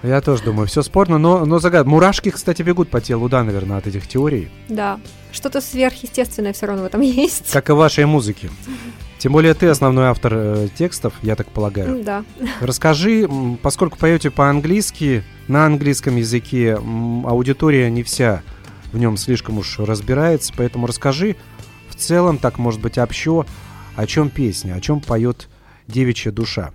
Я 0.03 0.21
тоже 0.21 0.43
думаю, 0.45 0.69
все 0.69 0.83
спорно, 0.83 1.19
но, 1.19 1.45
но 1.47 1.59
загад. 1.59 1.87
Мурашки, 1.87 2.31
кстати, 2.31 2.63
бегут 2.63 2.91
по 2.91 3.01
телу, 3.01 3.29
да, 3.29 3.43
наверное, 3.43 3.79
от 3.79 3.87
этих 3.87 4.07
теорий. 4.07 4.51
Да, 4.69 5.01
что-то 5.33 5.61
сверхъестественное 5.61 6.53
все 6.53 6.67
равно 6.67 6.83
в 6.83 6.87
этом 6.87 7.01
есть. 7.03 7.51
Как 7.51 7.71
и 7.71 7.73
в 7.73 7.77
вашей 7.77 8.05
музыке. 8.05 8.51
Тем 9.19 9.33
более 9.33 9.55
ты 9.55 9.67
основной 9.67 10.07
автор 10.07 10.33
э, 10.35 10.69
текстов, 10.77 11.15
я 11.23 11.35
так 11.35 11.49
полагаю. 11.49 12.05
Да. 12.05 12.25
Расскажи, 12.61 13.29
поскольку 13.63 13.99
поете 13.99 14.31
по-английски, 14.31 15.25
на 15.49 15.65
английском 15.65 16.17
языке 16.17 16.75
аудитория 16.75 17.91
не 17.91 18.03
вся 18.03 18.43
в 18.93 18.99
нем 18.99 19.17
слишком 19.17 19.59
уж 19.59 19.79
разбирается, 19.79 20.53
поэтому 20.57 20.87
расскажи, 20.87 21.37
в 21.89 21.95
целом, 21.95 22.39
так 22.39 22.59
может 22.59 22.81
быть 22.81 22.99
общо, 22.99 23.47
о 23.97 24.07
чем 24.07 24.29
песня, 24.31 24.75
о 24.75 24.81
чем 24.81 25.01
поет 25.01 25.49
девичья 25.89 26.31
душа? 26.31 26.71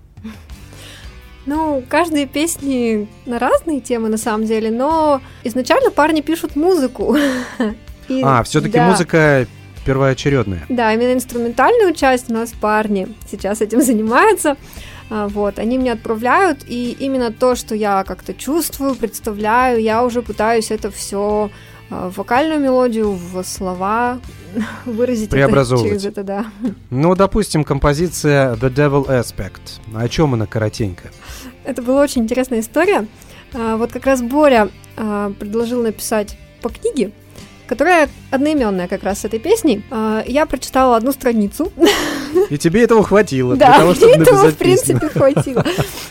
Ну, 1.45 1.83
каждые 1.89 2.27
песни 2.27 3.07
на 3.25 3.39
разные 3.39 3.81
темы, 3.81 4.09
на 4.09 4.17
самом 4.17 4.45
деле, 4.45 4.69
но 4.69 5.21
изначально 5.43 5.89
парни 5.89 6.21
пишут 6.21 6.55
музыку. 6.55 7.15
И, 8.07 8.21
а, 8.23 8.43
все-таки 8.43 8.73
да. 8.73 8.89
музыка 8.89 9.47
первоочередная. 9.85 10.65
Да, 10.69 10.93
именно 10.93 11.13
инструментальную 11.13 11.93
часть 11.95 12.29
у 12.29 12.33
нас 12.33 12.51
парни 12.51 13.07
сейчас 13.29 13.61
этим 13.61 13.81
занимаются. 13.83 14.57
А, 15.09 15.27
вот, 15.27 15.57
они 15.59 15.77
мне 15.77 15.93
отправляют, 15.93 16.59
и 16.67 16.95
именно 16.99 17.31
то, 17.31 17.55
что 17.55 17.73
я 17.73 18.03
как-то 18.03 18.33
чувствую, 18.33 18.95
представляю, 18.95 19.81
я 19.81 20.03
уже 20.05 20.21
пытаюсь 20.21 20.71
это 20.71 20.91
все 20.91 21.49
в 21.91 22.17
вокальную 22.17 22.59
мелодию, 22.59 23.11
в 23.11 23.43
слова 23.43 24.19
выразить 24.85 25.29
Преобразовывать. 25.29 25.91
это 25.91 25.99
через 26.01 26.11
это, 26.11 26.23
да. 26.23 26.45
Ну, 26.89 27.15
допустим, 27.15 27.63
композиция 27.63 28.55
The 28.55 28.73
Devil 28.73 29.07
Aspect. 29.07 29.81
О 29.93 30.07
чем 30.07 30.33
она 30.33 30.45
коротенько? 30.45 31.11
Это 31.63 31.81
была 31.81 32.01
очень 32.01 32.23
интересная 32.23 32.61
история. 32.61 33.07
А, 33.53 33.75
вот 33.75 33.91
как 33.91 34.05
раз 34.05 34.21
Боря 34.21 34.69
а, 34.97 35.31
предложил 35.37 35.83
написать 35.83 36.37
по 36.61 36.69
книге, 36.69 37.11
которая 37.71 38.09
одноименная 38.31 38.89
как 38.89 39.01
раз 39.01 39.21
с 39.21 39.25
этой 39.25 39.39
песней. 39.39 39.81
А, 39.91 40.25
я 40.27 40.45
прочитала 40.45 40.97
одну 40.97 41.13
страницу. 41.13 41.71
И 42.49 42.57
тебе 42.57 42.83
этого 42.83 43.01
хватило 43.01 43.55
да, 43.55 43.67
для 43.67 43.77
того, 43.77 43.93
чтобы 43.93 44.11
этого, 44.11 44.51
в 44.51 44.57
принципе, 44.57 44.99
песню. 44.99 45.09
хватило. 45.09 45.65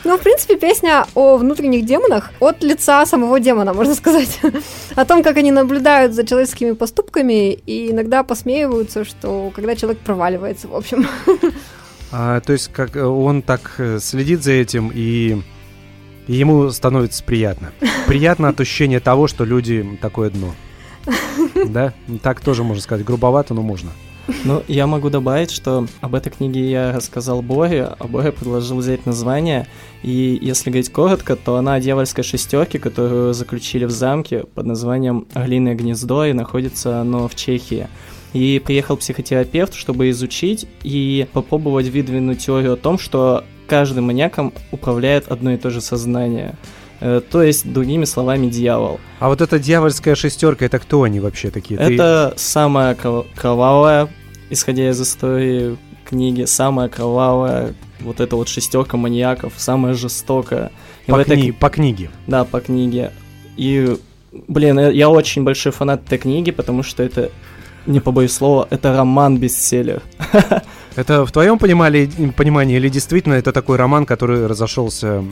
Ну, 0.05 0.17
в 0.17 0.23
принципе, 0.23 0.57
песня 0.57 1.05
о 1.15 1.37
внутренних 1.37 1.85
демонах 1.85 2.31
от 2.41 2.63
лица 2.63 3.05
самого 3.05 3.39
демона, 3.41 3.75
можно 3.75 3.95
сказать. 3.95 4.41
О 4.95 5.05
том, 5.05 5.23
как 5.23 5.37
они 5.37 5.53
наблюдают 5.53 6.15
за 6.15 6.27
человеческими 6.27 6.73
поступками 6.73 7.53
и 7.53 7.91
иногда 7.91 8.23
посмеиваются, 8.23 9.05
что 9.05 9.53
когда 9.55 9.77
человек 9.77 10.01
проваливается, 10.01 10.67
в 10.67 10.75
общем. 10.75 11.07
А, 12.11 12.41
то 12.41 12.55
есть, 12.55 12.73
как 12.73 12.97
он 12.97 13.43
так 13.43 13.75
э, 13.77 13.99
следит 14.01 14.43
за 14.43 14.53
этим 14.53 14.91
и 14.95 15.43
и 16.27 16.35
ему 16.37 16.71
становится 16.71 17.23
приятно. 17.23 17.73
Приятно 18.07 18.49
от 18.49 18.61
ощущения 18.61 19.01
того, 19.01 19.29
что 19.29 19.45
люди 19.45 19.99
такое 20.01 20.31
дно. 20.31 20.55
Да? 21.69 21.93
Так 22.23 22.41
тоже 22.41 22.65
можно 22.65 22.83
сказать. 22.83 23.05
Грубовато, 23.05 23.55
но 23.55 23.63
можно. 23.63 23.91
Ну, 24.45 24.63
я 24.69 24.87
могу 24.87 25.11
добавить, 25.11 25.51
что 25.51 25.87
об 26.01 26.15
этой 26.15 26.31
книге 26.31 26.71
я 26.71 26.93
рассказал 26.93 27.43
Боре, 27.43 27.89
а 27.99 28.07
Боря 28.07 28.33
предложил 28.33 28.77
взять 28.77 29.07
название, 29.07 29.67
и 30.03 30.39
если 30.41 30.71
говорить 30.71 30.93
коротко, 30.93 31.37
то 31.37 31.57
она 31.57 31.75
о 31.75 31.81
дьявольской 31.81 32.23
шестерке, 32.23 32.79
которую 32.79 33.35
заключили 33.35 33.87
в 33.87 33.91
замке 33.91 34.45
под 34.55 34.67
названием 34.67 35.27
«Орлиное 35.33 35.75
гнездо», 35.75 36.27
и 36.27 36.33
находится 36.33 37.01
оно 37.01 37.29
в 37.29 37.35
Чехии. 37.35 37.89
И 38.33 38.63
приехал 38.65 38.97
психотерапевт, 38.97 39.75
чтобы 39.75 40.11
изучить 40.11 40.67
и 40.85 41.27
попробовать 41.33 41.89
выдвинуть 41.89 42.39
теорию 42.39 42.75
о 42.75 42.77
том, 42.77 42.99
что 42.99 43.45
каждым 43.67 44.05
маньяком 44.05 44.53
управляет 44.71 45.29
одно 45.29 45.53
и 45.53 45.57
то 45.57 45.71
же 45.71 45.81
сознание– 45.81 46.57
то 47.01 47.43
есть, 47.43 47.73
другими 47.73 48.05
словами, 48.05 48.49
дьявол. 48.49 49.01
А 49.19 49.29
вот 49.29 49.41
эта 49.41 49.59
дьявольская 49.59 50.15
шестерка, 50.15 50.67
это 50.67 50.79
кто 50.79 51.03
они 51.03 51.21
вообще 51.21 51.51
такие? 51.51 51.81
Это 51.81 52.33
Ты... 52.35 52.39
самая 52.39 52.95
кровавая, 52.95 54.09
исходя 54.51 54.91
из 54.91 55.01
истории 55.01 55.79
книги, 56.05 56.45
самая 56.45 56.89
кровавая, 56.89 57.75
вот 58.01 58.21
эта 58.21 58.37
вот 58.37 58.49
шестерка 58.49 58.97
маньяков, 58.97 59.55
самая 59.57 59.95
жестокая. 59.95 60.73
по, 61.07 61.23
кни... 61.25 61.35
этой... 61.35 61.53
по 61.53 61.71
книге? 61.71 62.11
Да, 62.27 62.45
по 62.45 62.61
книге. 62.61 63.13
И, 63.57 63.97
блин, 64.49 64.79
э, 64.79 64.93
я 64.93 65.09
очень 65.09 65.45
большой 65.45 65.73
фанат 65.73 66.05
этой 66.07 66.19
книги, 66.19 66.51
потому 66.51 66.83
что 66.83 67.03
это, 67.03 67.31
не 67.87 68.01
побоюсь 68.01 68.33
слова, 68.33 68.67
это 68.71 68.97
роман-бестселлер. 68.97 70.03
Это 70.97 71.25
в 71.25 71.33
твоем 71.33 71.59
понимании, 71.59 72.07
понимании 72.37 72.77
или 72.77 72.89
действительно 72.89 73.35
это 73.35 73.53
такой 73.53 73.77
роман, 73.77 74.07
который 74.07 74.47
разошелся 74.47 75.25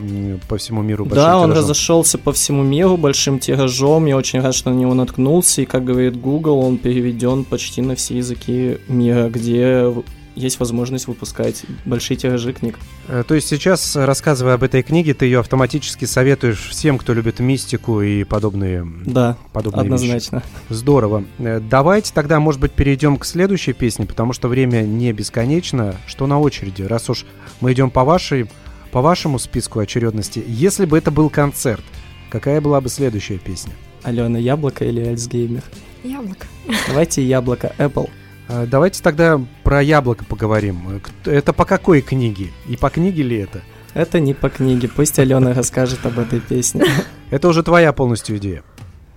по 0.48 0.56
всему 0.56 0.82
миру 0.82 1.04
большим 1.04 1.24
Да, 1.24 1.38
он 1.38 1.52
разошелся 1.52 2.18
по 2.18 2.32
всему 2.32 2.62
миру 2.62 2.96
большим 2.96 3.38
тиражом. 3.38 4.06
Я 4.06 4.16
очень 4.16 4.40
рад, 4.40 4.54
что 4.54 4.70
на 4.70 4.74
него 4.74 4.94
наткнулся. 4.94 5.62
И, 5.62 5.64
как 5.64 5.84
говорит 5.84 6.20
Google, 6.20 6.60
он 6.60 6.78
переведен 6.78 7.44
почти 7.44 7.82
на 7.82 7.96
все 7.96 8.18
языки 8.18 8.78
мира, 8.88 9.28
где 9.28 9.92
есть 10.38 10.60
возможность 10.60 11.06
выпускать 11.06 11.62
большие 11.84 12.16
тиражи 12.16 12.52
книг. 12.52 12.78
Э, 13.08 13.24
то 13.26 13.34
есть 13.34 13.48
сейчас, 13.48 13.96
рассказывая 13.96 14.54
об 14.54 14.62
этой 14.62 14.82
книге, 14.82 15.14
ты 15.14 15.26
ее 15.26 15.40
автоматически 15.40 16.04
советуешь 16.04 16.68
всем, 16.68 16.98
кто 16.98 17.12
любит 17.12 17.40
мистику 17.40 18.00
и 18.00 18.24
подобные 18.24 18.86
Да, 19.04 19.36
подобные 19.52 19.82
однозначно. 19.82 20.42
Вещи. 20.68 20.78
Здорово. 20.80 21.24
Э, 21.38 21.60
давайте 21.60 22.12
тогда, 22.14 22.40
может 22.40 22.60
быть, 22.60 22.72
перейдем 22.72 23.16
к 23.16 23.24
следующей 23.24 23.72
песне, 23.72 24.06
потому 24.06 24.32
что 24.32 24.48
время 24.48 24.82
не 24.82 25.12
бесконечно. 25.12 25.96
Что 26.06 26.26
на 26.26 26.38
очереди? 26.38 26.82
Раз 26.82 27.10
уж 27.10 27.26
мы 27.60 27.72
идем 27.72 27.90
по 27.90 28.04
вашей, 28.04 28.48
по 28.92 29.02
вашему 29.02 29.38
списку 29.38 29.80
очередности, 29.80 30.42
если 30.46 30.86
бы 30.86 30.96
это 30.96 31.10
был 31.10 31.28
концерт, 31.30 31.84
какая 32.30 32.60
была 32.60 32.80
бы 32.80 32.88
следующая 32.88 33.38
песня? 33.38 33.72
Алена, 34.02 34.38
яблоко 34.38 34.84
или 34.84 35.00
Альцгеймер? 35.00 35.64
Яблоко. 36.04 36.46
Давайте 36.86 37.22
яблоко, 37.24 37.74
Apple. 37.78 38.08
А, 38.48 38.66
давайте 38.66 39.02
тогда 39.02 39.40
про 39.62 39.82
яблоко 39.82 40.24
поговорим. 40.24 41.02
Это 41.24 41.52
по 41.52 41.64
какой 41.64 42.00
книге? 42.00 42.48
И 42.66 42.76
по 42.76 42.88
книге 42.88 43.22
ли 43.22 43.36
это? 43.38 43.60
Это 43.94 44.20
не 44.20 44.32
по 44.34 44.48
книге. 44.48 44.88
Пусть 44.88 45.18
Алена 45.18 45.52
расскажет 45.52 46.04
об 46.06 46.18
этой 46.18 46.40
песне. 46.40 46.84
Это 47.30 47.48
уже 47.48 47.62
твоя 47.62 47.92
полностью 47.92 48.38
идея. 48.38 48.62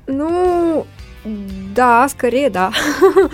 Ну, 0.08 0.86
да, 1.24 2.08
скорее 2.10 2.50
да. 2.50 2.74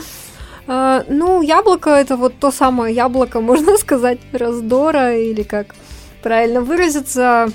А, 0.70 1.06
ну, 1.08 1.42
яблоко 1.42 1.92
это 1.92 2.18
вот 2.18 2.40
то 2.42 2.52
самое 2.52 2.94
яблоко, 2.94 3.40
можно 3.42 3.78
сказать, 3.78 4.20
раздора 4.34 5.18
или 5.18 5.44
как 5.44 5.74
правильно 6.22 6.60
выразиться. 6.60 7.48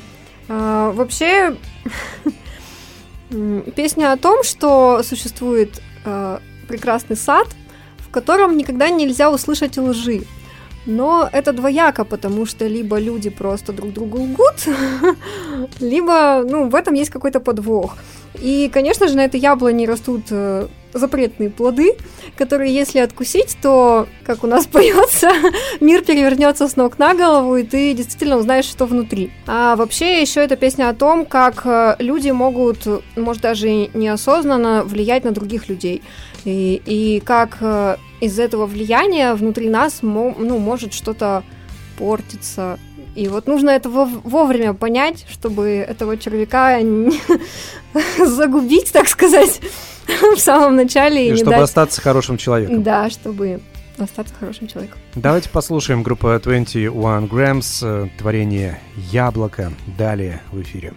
А, 0.49 0.93
вообще, 0.93 1.55
песня 3.77 4.13
о 4.13 4.17
том, 4.17 4.43
что 4.43 5.03
существует 5.03 5.83
прекрасный 6.69 7.17
сад, 7.17 7.49
котором 8.13 8.57
никогда 8.57 8.91
нельзя 8.91 9.31
услышать 9.31 9.77
лжи. 9.77 10.23
Но 10.87 11.29
это 11.33 11.53
двояко, 11.53 12.05
потому 12.05 12.45
что 12.47 12.67
либо 12.67 12.99
люди 12.99 13.31
просто 13.31 13.73
друг 13.73 13.93
другу 13.93 14.23
лгут, 14.23 14.67
либо, 15.81 16.45
ну, 16.49 16.69
в 16.69 16.75
этом 16.75 16.95
есть 16.95 17.11
какой-то 17.11 17.41
подвох. 17.41 17.97
И, 18.41 18.71
конечно 18.73 19.09
же, 19.09 19.17
на 19.17 19.25
этой 19.25 19.39
яблоне 19.39 19.87
растут 19.87 20.23
э, 20.31 20.67
запретные 20.93 21.51
плоды, 21.51 21.95
которые, 22.37 22.75
если 22.75 22.99
откусить, 22.99 23.57
то, 23.63 24.09
как 24.25 24.43
у 24.43 24.47
нас 24.47 24.67
поется, 24.73 25.31
мир 25.81 26.03
перевернется 26.03 26.67
с 26.67 26.77
ног 26.77 26.99
на 26.99 27.15
голову, 27.15 27.57
и 27.57 27.63
ты 27.63 27.95
действительно 27.95 28.39
узнаешь, 28.39 28.65
что 28.65 28.87
внутри. 28.87 29.31
А 29.47 29.77
вообще 29.77 30.21
еще 30.21 30.41
эта 30.41 30.57
песня 30.57 30.89
о 30.89 30.95
том, 30.95 31.27
как 31.27 31.63
э, 31.65 31.97
люди 31.99 32.31
могут, 32.31 32.87
может 33.17 33.43
даже 33.43 33.69
неосознанно 33.95 34.83
влиять 34.83 35.25
на 35.25 35.31
других 35.31 35.69
людей. 35.69 36.03
И, 36.45 36.83
и 36.85 37.21
как 37.21 37.59
э, 37.61 37.97
из 38.21 38.39
этого 38.39 38.67
влияния 38.67 39.35
внутри 39.35 39.69
нас 39.69 39.99
ну, 40.03 40.59
может 40.59 40.93
что-то 40.93 41.45
портиться. 41.97 42.79
И 43.15 43.29
вот 43.29 43.47
нужно 43.47 43.71
это 43.71 43.91
вовремя 43.91 44.75
понять, 44.75 45.27
чтобы 45.31 45.69
этого 45.69 46.17
червяка 46.17 46.79
загубить, 48.19 48.93
так 48.93 49.09
сказать, 49.09 49.61
в 50.37 50.39
самом 50.39 50.77
начале. 50.77 51.29
И, 51.29 51.33
и 51.33 51.37
чтобы 51.37 51.51
дать... 51.53 51.63
остаться 51.63 52.01
хорошим 52.01 52.39
человеком. 52.39 52.83
Да, 52.83 53.11
чтобы 53.11 53.61
остаться 53.99 54.35
хорошим 54.39 54.67
человеком. 54.67 54.99
Давайте 55.15 55.49
послушаем 55.51 56.03
группу 56.03 56.29
21 56.29 56.91
Grams, 57.27 57.81
э, 57.83 58.09
творение 58.19 58.81
«Яблоко». 59.11 59.73
Далее 59.99 60.41
в 60.51 60.61
эфире. 60.63 60.95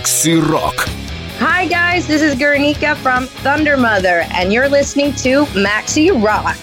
Макси 0.00 0.40
Рок. 0.40 0.88
Hi 1.40 1.68
guys, 1.68 2.06
this 2.06 2.22
is 2.22 2.34
Guernica 2.34 2.94
from 3.02 3.26
Thunder 3.44 3.76
Mother, 3.76 4.24
and 4.32 4.50
you're 4.50 4.70
listening 4.70 5.12
to 5.16 5.44
Maxi 5.54 6.10
Rock. 6.10 6.56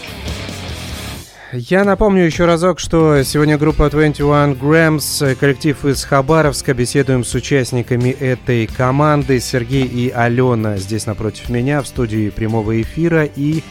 Я 1.53 1.83
напомню 1.83 2.23
еще 2.23 2.45
разок, 2.45 2.79
что 2.79 3.21
сегодня 3.21 3.59
группа 3.59 3.91
21 3.91 4.53
Grams, 4.53 5.35
коллектив 5.35 5.85
из 5.85 6.03
Хабаровска, 6.03 6.73
беседуем 6.73 7.23
с 7.23 7.35
участниками 7.35 8.09
этой 8.09 8.65
команды 8.65 9.39
Сергей 9.39 9.85
и 9.85 10.09
Алена 10.09 10.77
здесь 10.77 11.05
напротив 11.05 11.49
меня 11.49 11.83
в 11.83 11.87
студии 11.87 12.31
прямого 12.31 12.81
эфира 12.81 13.25
и 13.25 13.61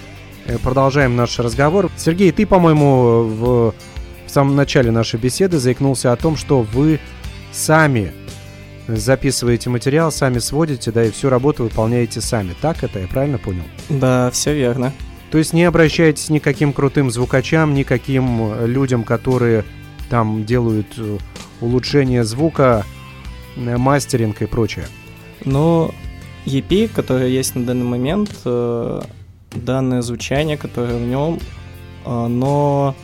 э, 0.46 0.58
продолжаем 0.58 1.16
наш 1.16 1.40
разговор. 1.40 1.90
Сергей, 1.96 2.30
ты, 2.30 2.46
по-моему, 2.46 3.22
в, 3.24 3.74
в 4.26 4.30
самом 4.30 4.54
начале 4.54 4.92
нашей 4.92 5.18
беседы 5.18 5.58
заикнулся 5.58 6.12
о 6.12 6.16
том, 6.16 6.36
что 6.36 6.62
вы 6.62 7.00
сами 7.50 8.12
записываете 8.88 9.70
материал, 9.70 10.12
сами 10.12 10.38
сводите, 10.38 10.90
да, 10.92 11.04
и 11.04 11.10
всю 11.10 11.28
работу 11.28 11.64
выполняете 11.64 12.20
сами. 12.20 12.54
Так 12.60 12.84
это, 12.84 13.00
я 13.00 13.06
правильно 13.06 13.38
понял? 13.38 13.64
Да, 13.88 14.30
все 14.30 14.54
верно. 14.54 14.92
То 15.30 15.38
есть 15.38 15.52
не 15.52 15.64
обращайтесь 15.64 16.30
ни 16.30 16.38
к 16.38 16.44
каким 16.44 16.72
крутым 16.72 17.10
звукачам, 17.10 17.74
ни 17.74 17.82
к 17.82 17.88
каким 17.88 18.52
э, 18.52 18.66
людям, 18.66 19.02
которые 19.02 19.64
там 20.08 20.44
делают 20.44 20.86
э, 20.98 21.18
улучшение 21.60 22.24
звука, 22.24 22.84
э, 23.56 23.76
мастеринг 23.76 24.40
и 24.42 24.46
прочее. 24.46 24.86
Но 25.44 25.92
EP, 26.46 26.88
который 26.88 27.30
есть 27.32 27.54
на 27.56 27.64
данный 27.64 27.84
момент, 27.84 28.30
данное 28.44 30.02
звучание, 30.02 30.56
которое 30.56 30.96
в 30.96 31.06
нем, 31.06 31.40
оно 32.04 32.94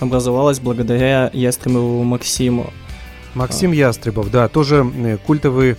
образовалось 0.00 0.60
благодаря 0.60 1.30
Ястребову 1.32 2.02
Максиму. 2.04 2.72
Максим 3.34 3.72
Ястребов, 3.72 4.30
да, 4.30 4.48
тоже 4.48 4.86
э, 4.96 5.18
культовый 5.18 5.76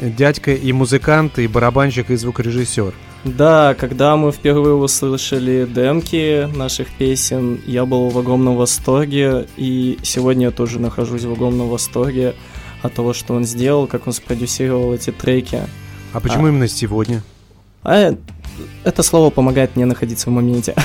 дядька 0.00 0.52
и 0.52 0.72
музыкант, 0.72 1.38
и 1.38 1.46
барабанщик, 1.46 2.10
и 2.10 2.16
звукорежиссер. 2.16 2.92
Да, 3.24 3.74
когда 3.74 4.16
мы 4.16 4.30
впервые 4.30 4.74
услышали 4.74 5.66
демки 5.68 6.48
наших 6.56 6.88
песен, 6.88 7.60
я 7.66 7.84
был 7.84 8.08
в 8.08 8.18
огромном 8.18 8.56
восторге, 8.56 9.46
и 9.56 9.98
сегодня 10.02 10.46
я 10.46 10.50
тоже 10.52 10.78
нахожусь 10.78 11.24
в 11.24 11.32
огромном 11.32 11.68
восторге 11.68 12.34
от 12.82 12.94
того, 12.94 13.12
что 13.14 13.34
он 13.34 13.44
сделал, 13.44 13.86
как 13.86 14.06
он 14.06 14.12
спродюсировал 14.12 14.94
эти 14.94 15.10
треки. 15.10 15.62
А 16.12 16.20
почему 16.20 16.46
А. 16.46 16.48
именно 16.50 16.68
сегодня? 16.68 17.22
А 17.82 18.16
это 18.84 19.02
слово 19.02 19.30
помогает 19.30 19.76
мне 19.76 19.84
находиться 19.86 20.30
в 20.30 20.32
моменте. 20.32 20.74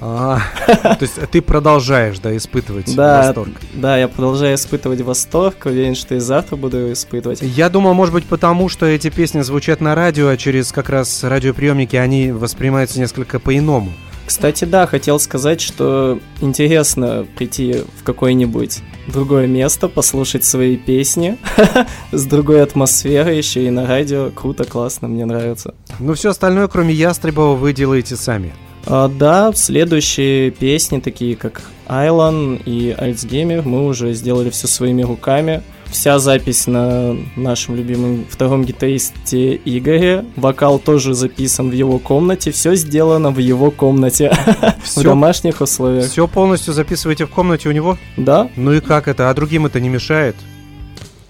А, 0.00 0.40
то 0.82 0.98
есть 1.00 1.14
ты 1.32 1.40
продолжаешь, 1.42 2.18
да, 2.18 2.36
испытывать 2.36 2.94
Да, 2.94 3.22
восторг. 3.26 3.50
да, 3.74 3.96
я 3.96 4.08
продолжаю 4.08 4.54
испытывать 4.54 5.00
восторг, 5.00 5.56
уверен, 5.64 5.94
что 5.94 6.14
и 6.14 6.18
завтра 6.18 6.56
буду 6.56 6.92
испытывать. 6.92 7.40
Я 7.42 7.68
думал, 7.70 7.94
может 7.94 8.14
быть, 8.14 8.24
потому 8.26 8.68
что 8.68 8.86
эти 8.86 9.10
песни 9.10 9.40
звучат 9.40 9.80
на 9.80 9.94
радио, 9.94 10.28
а 10.28 10.36
через 10.36 10.70
как 10.70 10.90
раз 10.90 11.24
радиоприемники 11.24 11.96
они 11.96 12.30
воспринимаются 12.30 13.00
несколько 13.00 13.40
по-иному. 13.40 13.92
Кстати, 14.26 14.64
да, 14.64 14.86
хотел 14.86 15.20
сказать, 15.20 15.60
что 15.60 16.18
интересно 16.40 17.26
прийти 17.36 17.84
в 17.96 18.02
какое-нибудь 18.02 18.80
другое 19.06 19.46
место, 19.46 19.88
послушать 19.88 20.44
свои 20.44 20.76
песни 20.76 21.38
с 22.12 22.26
другой 22.26 22.62
атмосферой, 22.62 23.36
еще 23.36 23.64
и 23.64 23.70
на 23.70 23.86
радио. 23.86 24.30
Круто, 24.30 24.64
классно, 24.64 25.06
мне 25.06 25.24
нравится. 25.24 25.74
Ну, 26.00 26.14
все 26.14 26.30
остальное, 26.30 26.66
кроме 26.66 26.92
Ястребова, 26.92 27.54
вы 27.54 27.72
делаете 27.72 28.16
сами. 28.16 28.52
А, 28.84 29.08
да, 29.08 29.52
следующие 29.54 30.50
песни, 30.50 31.00
такие 31.00 31.36
как 31.36 31.62
Айлан 31.86 32.56
и 32.56 32.90
Альцгеймер, 32.96 33.62
мы 33.62 33.86
уже 33.86 34.12
сделали 34.12 34.50
все 34.50 34.66
своими 34.66 35.02
руками. 35.02 35.62
Вся 35.90 36.18
запись 36.18 36.66
на 36.66 37.16
нашем 37.36 37.76
любимом 37.76 38.26
втором 38.28 38.64
гитаристе 38.64 39.60
Игоре. 39.64 40.24
Вокал 40.36 40.78
тоже 40.78 41.14
записан 41.14 41.70
в 41.70 41.72
его 41.72 41.98
комнате. 41.98 42.50
Все 42.50 42.74
сделано 42.74 43.30
в 43.30 43.38
его 43.38 43.70
комнате. 43.70 44.30
В 44.82 44.88
Всё? 44.88 45.02
домашних 45.02 45.60
условиях. 45.60 46.10
Все 46.10 46.26
полностью 46.28 46.74
записываете 46.74 47.24
в 47.26 47.30
комнате 47.30 47.68
у 47.68 47.72
него? 47.72 47.98
Да, 48.16 48.48
Ну 48.56 48.72
и 48.72 48.80
как 48.80 49.08
это? 49.08 49.30
А 49.30 49.34
другим 49.34 49.66
это 49.66 49.80
не 49.80 49.88
мешает? 49.88 50.36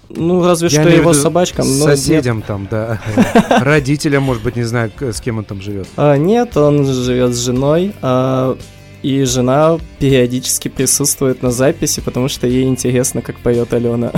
ну 0.09 0.41
разве 0.43 0.69
Я 0.69 0.81
что 0.81 0.89
в 0.89 0.93
его 0.95 1.13
собачкам. 1.13 1.67
но 1.67 1.89
нет. 1.89 1.99
Соседям 1.99 2.41
там, 2.41 2.67
да. 2.71 2.99
Родителям, 3.49 4.23
может 4.23 4.41
быть, 4.43 4.55
не 4.55 4.63
знаю, 4.63 4.91
с 4.99 5.19
кем 5.19 5.37
он 5.39 5.43
там 5.43 5.61
живет. 5.61 5.87
А, 5.97 6.15
нет, 6.17 6.55
он 6.55 6.85
живет 6.85 7.33
с 7.35 7.39
женой, 7.39 7.93
а, 8.01 8.57
и 9.03 9.23
жена 9.23 9.77
периодически 9.99 10.67
присутствует 10.67 11.41
на 11.41 11.51
записи, 11.51 12.01
потому 12.01 12.27
что 12.27 12.47
ей 12.47 12.65
интересно, 12.65 13.21
как 13.21 13.39
поет 13.39 13.73
Алена. 13.73 14.11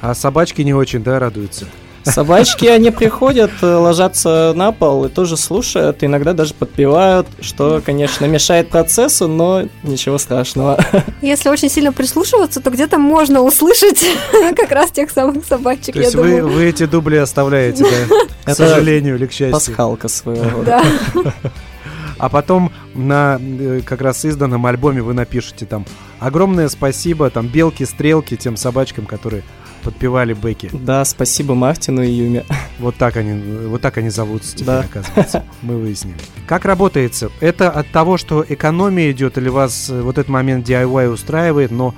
А 0.00 0.14
собачки 0.14 0.62
не 0.62 0.74
очень, 0.74 1.02
да, 1.02 1.18
радуются? 1.18 1.66
Собачки, 2.12 2.66
они 2.66 2.90
приходят, 2.90 3.50
э, 3.62 3.66
ложатся 3.66 4.52
на 4.54 4.70
пол 4.70 5.06
и 5.06 5.08
тоже 5.08 5.36
слушают, 5.36 6.04
иногда 6.04 6.34
даже 6.34 6.54
подпевают, 6.54 7.26
что, 7.40 7.82
конечно, 7.84 8.26
мешает 8.26 8.68
процессу, 8.68 9.26
но 9.26 9.64
ничего 9.82 10.16
страшного. 10.18 10.78
Если 11.20 11.48
очень 11.48 11.68
сильно 11.68 11.92
прислушиваться, 11.92 12.60
то 12.60 12.70
где-то 12.70 12.98
можно 12.98 13.40
услышать 13.42 14.04
как 14.56 14.70
раз 14.70 14.92
тех 14.92 15.10
самых 15.10 15.44
собачек, 15.44 15.94
То 15.94 15.98
я 15.98 16.04
есть 16.04 16.14
вы, 16.14 16.22
думаю. 16.22 16.48
вы 16.48 16.64
эти 16.66 16.86
дубли 16.86 17.16
оставляете, 17.16 17.84
да? 17.84 18.52
К 18.52 18.56
сожалению 18.56 19.16
или 19.16 19.26
к 19.26 19.32
счастью. 19.32 19.52
Пасхалка 19.52 20.06
своего 20.06 20.48
рода. 20.50 20.82
Да. 21.14 21.32
А 22.18 22.28
потом 22.28 22.72
на 22.94 23.38
э, 23.40 23.80
как 23.84 24.00
раз 24.00 24.24
изданном 24.24 24.64
альбоме 24.66 25.02
вы 25.02 25.14
напишете 25.14 25.66
там 25.66 25.84
огромное 26.18 26.68
спасибо 26.68 27.28
там 27.30 27.46
белки-стрелки 27.46 28.36
тем 28.36 28.56
собачкам, 28.56 29.06
которые 29.06 29.42
подпевали 29.82 30.34
Бекки. 30.34 30.68
Да, 30.72 31.04
спасибо 31.04 31.54
Мартину 31.54 32.02
и 32.02 32.10
Юме. 32.10 32.44
Вот 32.78 32.96
так 32.96 33.16
они, 33.16 33.66
вот 33.68 33.80
так 33.80 33.96
они 33.98 34.10
зовутся 34.10 34.52
теперь, 34.52 34.66
Да. 34.66 34.80
оказывается. 34.80 35.44
Мы 35.62 35.78
выяснили. 35.78 36.16
Как 36.46 36.64
работается? 36.66 37.30
Это 37.40 37.70
от 37.70 37.90
того, 37.90 38.18
что 38.18 38.44
экономия 38.46 39.12
идет, 39.12 39.38
или 39.38 39.48
вас 39.48 39.88
э, 39.88 40.00
вот 40.02 40.18
этот 40.18 40.28
момент 40.28 40.68
DIY 40.68 41.08
устраивает, 41.08 41.70
но 41.70 41.94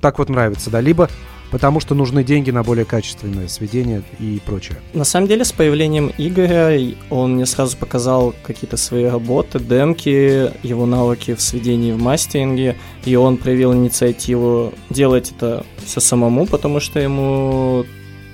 так 0.00 0.18
вот 0.18 0.28
нравится, 0.28 0.70
да? 0.70 0.80
Либо 0.80 1.08
потому 1.52 1.80
что 1.80 1.94
нужны 1.94 2.24
деньги 2.24 2.50
на 2.50 2.64
более 2.64 2.86
качественное 2.86 3.46
сведение 3.46 4.02
и 4.18 4.40
прочее. 4.44 4.78
На 4.94 5.04
самом 5.04 5.28
деле, 5.28 5.44
с 5.44 5.52
появлением 5.52 6.10
Игоря 6.16 6.94
он 7.10 7.34
мне 7.34 7.46
сразу 7.46 7.76
показал 7.76 8.34
какие-то 8.42 8.78
свои 8.78 9.04
работы, 9.04 9.60
демки, 9.60 10.50
его 10.66 10.86
навыки 10.86 11.34
в 11.34 11.42
сведении 11.42 11.92
в 11.92 12.00
мастеринге, 12.00 12.76
и 13.04 13.14
он 13.14 13.36
проявил 13.36 13.74
инициативу 13.74 14.72
делать 14.88 15.32
это 15.36 15.64
все 15.84 16.00
самому, 16.00 16.46
потому 16.46 16.80
что 16.80 16.98
ему 16.98 17.84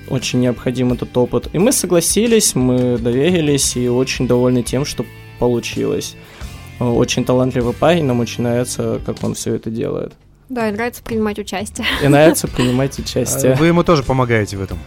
очень 0.09 0.41
необходим 0.41 0.93
этот 0.93 1.15
опыт. 1.17 1.49
И 1.53 1.59
мы 1.59 1.73
согласились, 1.73 2.55
мы 2.55 2.99
доверились 2.99 3.77
и 3.77 3.89
очень 3.89 4.29
довольны 4.29 4.63
тем, 4.63 4.85
что 4.85 5.05
получилось. 5.41 6.15
Очень 6.79 7.25
талантливый 7.25 7.75
парень, 7.75 8.05
нам 8.05 8.21
очень 8.21 8.45
нравится, 8.45 9.01
как 9.05 9.25
он 9.25 9.35
все 9.35 9.57
это 9.57 9.71
делает. 9.71 10.13
Да, 10.49 10.69
и 10.69 10.73
нравится 10.73 11.03
принимать 11.03 11.39
участие. 11.39 11.87
И 12.03 12.09
нравится 12.09 12.49
принимать 12.49 12.99
А 12.99 13.03
участие. 13.03 13.55
Вы 13.55 13.67
ему 13.67 13.83
тоже 13.85 14.03
помогаете 14.03 14.57
в 14.57 14.63
этом? 14.63 14.79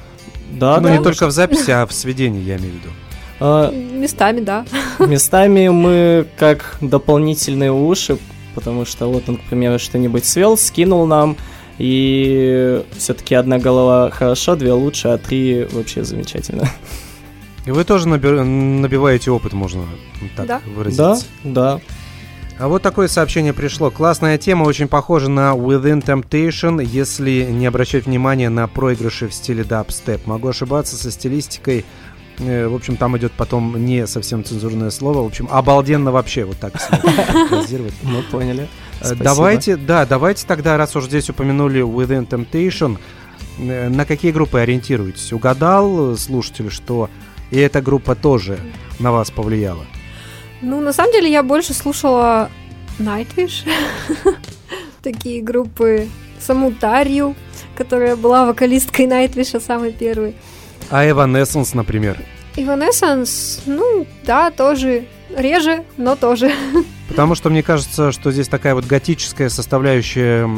Да, 0.51 0.77
ну, 0.77 0.87
да. 0.89 0.97
не 0.97 1.03
только 1.03 1.27
в 1.27 1.31
записи, 1.31 1.71
а 1.71 1.85
в 1.85 1.93
сведении, 1.93 2.41
я 2.41 2.57
имею 2.57 2.73
в 2.73 2.75
виду. 2.77 2.89
А, 3.39 3.71
Местами, 3.71 4.41
да. 4.41 4.65
Местами 4.99 5.69
мы 5.69 6.27
как 6.37 6.77
дополнительные 6.81 7.71
уши, 7.71 8.17
потому 8.55 8.85
что 8.85 9.07
вот 9.11 9.29
он, 9.29 9.37
к 9.37 9.41
примеру, 9.43 9.79
что-нибудь 9.79 10.25
свел, 10.25 10.57
скинул 10.57 11.05
нам, 11.05 11.37
и 11.77 12.83
все-таки 12.97 13.33
одна 13.35 13.57
голова 13.59 14.09
хорошо, 14.11 14.55
две 14.55 14.73
лучше, 14.73 15.07
а 15.09 15.17
три 15.17 15.65
вообще 15.71 16.03
замечательно. 16.03 16.69
И 17.65 17.71
вы 17.71 17.83
тоже 17.83 18.07
наби- 18.07 18.43
набиваете 18.43 19.31
опыт, 19.31 19.53
можно 19.53 19.83
так 20.35 20.47
Да. 20.47 20.61
выразиться. 20.75 21.25
Да, 21.43 21.75
да. 21.75 21.81
А 22.61 22.67
вот 22.67 22.83
такое 22.83 23.07
сообщение 23.07 23.53
пришло. 23.53 23.89
Классная 23.89 24.37
тема, 24.37 24.65
очень 24.65 24.87
похожа 24.87 25.31
на 25.31 25.55
Within 25.55 26.05
Temptation, 26.05 26.85
если 26.85 27.47
не 27.49 27.65
обращать 27.65 28.05
внимания 28.05 28.49
на 28.49 28.67
проигрыши 28.67 29.27
в 29.27 29.33
стиле 29.33 29.63
дабстеп. 29.63 30.27
Могу 30.27 30.49
ошибаться 30.49 30.95
со 30.95 31.09
стилистикой. 31.09 31.85
Э, 32.37 32.67
В 32.67 32.75
общем, 32.75 32.97
там 32.97 33.17
идет 33.17 33.31
потом 33.31 33.83
не 33.83 34.05
совсем 34.05 34.43
цензурное 34.43 34.91
слово. 34.91 35.23
В 35.23 35.25
общем, 35.25 35.47
обалденно 35.49 36.11
вообще, 36.11 36.43
вот 36.43 36.57
так. 36.59 36.73
Мы 38.03 38.21
поняли. 38.29 38.67
Э. 39.01 39.15
Давайте, 39.15 39.75
да, 39.75 40.05
давайте 40.05 40.45
тогда, 40.45 40.77
раз 40.77 40.95
уж 40.95 41.05
здесь 41.05 41.31
упомянули 41.31 41.81
Within 41.81 42.27
Temptation, 42.27 42.99
э, 43.57 43.89
на 43.89 44.05
какие 44.05 44.31
группы 44.31 44.59
ориентируетесь? 44.59 45.33
Угадал 45.33 46.15
слушатель, 46.15 46.69
что 46.69 47.09
и 47.49 47.57
эта 47.57 47.81
группа 47.81 48.13
тоже 48.13 48.59
на 48.99 49.11
вас 49.11 49.31
повлияла? 49.31 49.83
Ну, 50.61 50.79
на 50.81 50.93
самом 50.93 51.11
деле, 51.11 51.31
я 51.31 51.43
больше 51.43 51.73
слушала 51.73 52.49
Nightwish. 52.99 53.67
Такие 55.01 55.41
группы. 55.41 56.07
Саму 56.39 56.71
Тарью, 56.71 57.35
которая 57.75 58.15
была 58.15 58.45
вокалисткой 58.45 59.05
Nightwish, 59.05 59.59
самой 59.59 59.91
первой. 59.91 60.35
А 60.89 61.05
Evanescence, 61.05 61.71
например? 61.75 62.17
Evanescence, 62.55 63.59
ну, 63.65 64.05
да, 64.25 64.51
тоже 64.51 65.05
реже, 65.35 65.83
но 65.97 66.15
тоже. 66.15 66.51
Потому 67.09 67.35
что 67.35 67.49
мне 67.49 67.63
кажется, 67.63 68.11
что 68.11 68.31
здесь 68.31 68.47
такая 68.47 68.73
вот 68.75 68.85
готическая 68.85 69.49
составляющая 69.49 70.49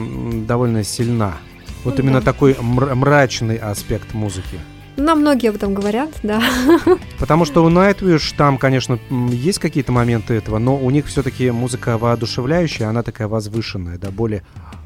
довольно 0.48 0.84
сильна. 0.84 1.34
Вот 1.84 1.98
Ну 1.98 2.04
именно 2.04 2.20
да. 2.22 2.26
такой 2.32 2.54
мр- 2.54 2.96
мрачный 2.96 3.58
аспект 3.58 4.14
музыки. 4.14 4.60
Нам 4.96 5.22
многие 5.22 5.50
об 5.50 5.56
этом 5.56 5.74
говорят, 5.74 6.12
да. 6.22 6.42
Потому 7.20 7.46
что 7.46 7.64
у 7.66 7.70
Nightwish 7.70 8.36
там, 8.38 8.58
конечно, 8.60 9.00
есть 9.32 9.58
какие-то 9.60 9.92
моменты 9.92 10.36
этого, 10.36 10.60
но 10.60 10.78
у 10.78 10.90
них 10.92 11.08
все-таки 11.08 11.50
музыка 11.52 11.98
воодушевляющая, 11.98 12.88
она 12.88 13.02
такая 13.02 13.28
возвышенная, 13.28 13.98
да, 13.98 14.12
более, 14.12 14.44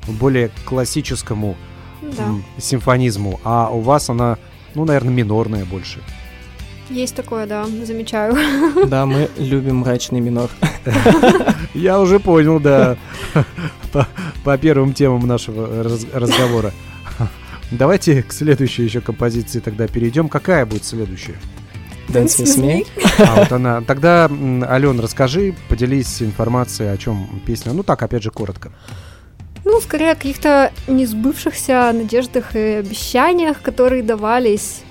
более 0.08 0.50
классическому 0.65 1.58
Да, 2.02 2.30
симфонизму, 2.58 3.39
а 3.43 3.70
у 3.70 3.82
вас 3.82 4.10
она, 4.10 4.38
ну, 4.76 4.86
наверное, 4.86 5.13
минорная 5.13 5.65
больше. 5.65 6.00
есть 6.89 7.15
такое, 7.15 7.46
да, 7.46 7.65
замечаю. 7.86 8.36
Да, 8.88 9.06
мы 9.06 9.30
любим 9.38 9.78
мрачный 9.80 10.22
минор. 10.22 10.50
Я 11.74 12.00
уже 12.00 12.20
понял, 12.22 12.62
да, 12.62 12.96
по, 14.43 14.58
первым 14.58 14.93
темам 14.93 15.28
нашего 15.28 15.84
раз- 15.84 16.08
разговора. 16.13 16.72
Давайте 17.71 18.23
к 18.23 18.32
следующей 18.32 18.84
еще 18.84 19.01
композиции 19.01 19.60
тогда 19.60 19.88
перейдем. 19.88 20.30
Какая 20.30 20.65
будет 20.65 20.86
следующая? 20.86 21.36
Dance 22.08 22.41
with 22.41 22.58
me. 22.63 22.88
А, 23.19 23.36
вот 23.36 23.51
она. 23.51 23.82
Тогда, 23.82 24.30
Ален, 24.63 24.99
расскажи, 24.99 25.53
поделись 25.67 26.21
информацией, 26.21 26.89
о 26.89 26.97
чем 26.97 27.41
песня. 27.45 27.73
Ну 27.73 27.84
так, 27.84 28.01
опять 28.01 28.23
же, 28.23 28.32
коротко. 28.32 28.71
Ну, 29.65 29.82
скорее 29.82 30.12
о 30.12 30.15
каких-то 30.15 30.71
несбывшихся 30.88 31.91
надеждах 31.93 32.56
и 32.56 32.80
обещаниях, 32.80 33.62
которые 33.62 34.01
давались. 34.01 34.84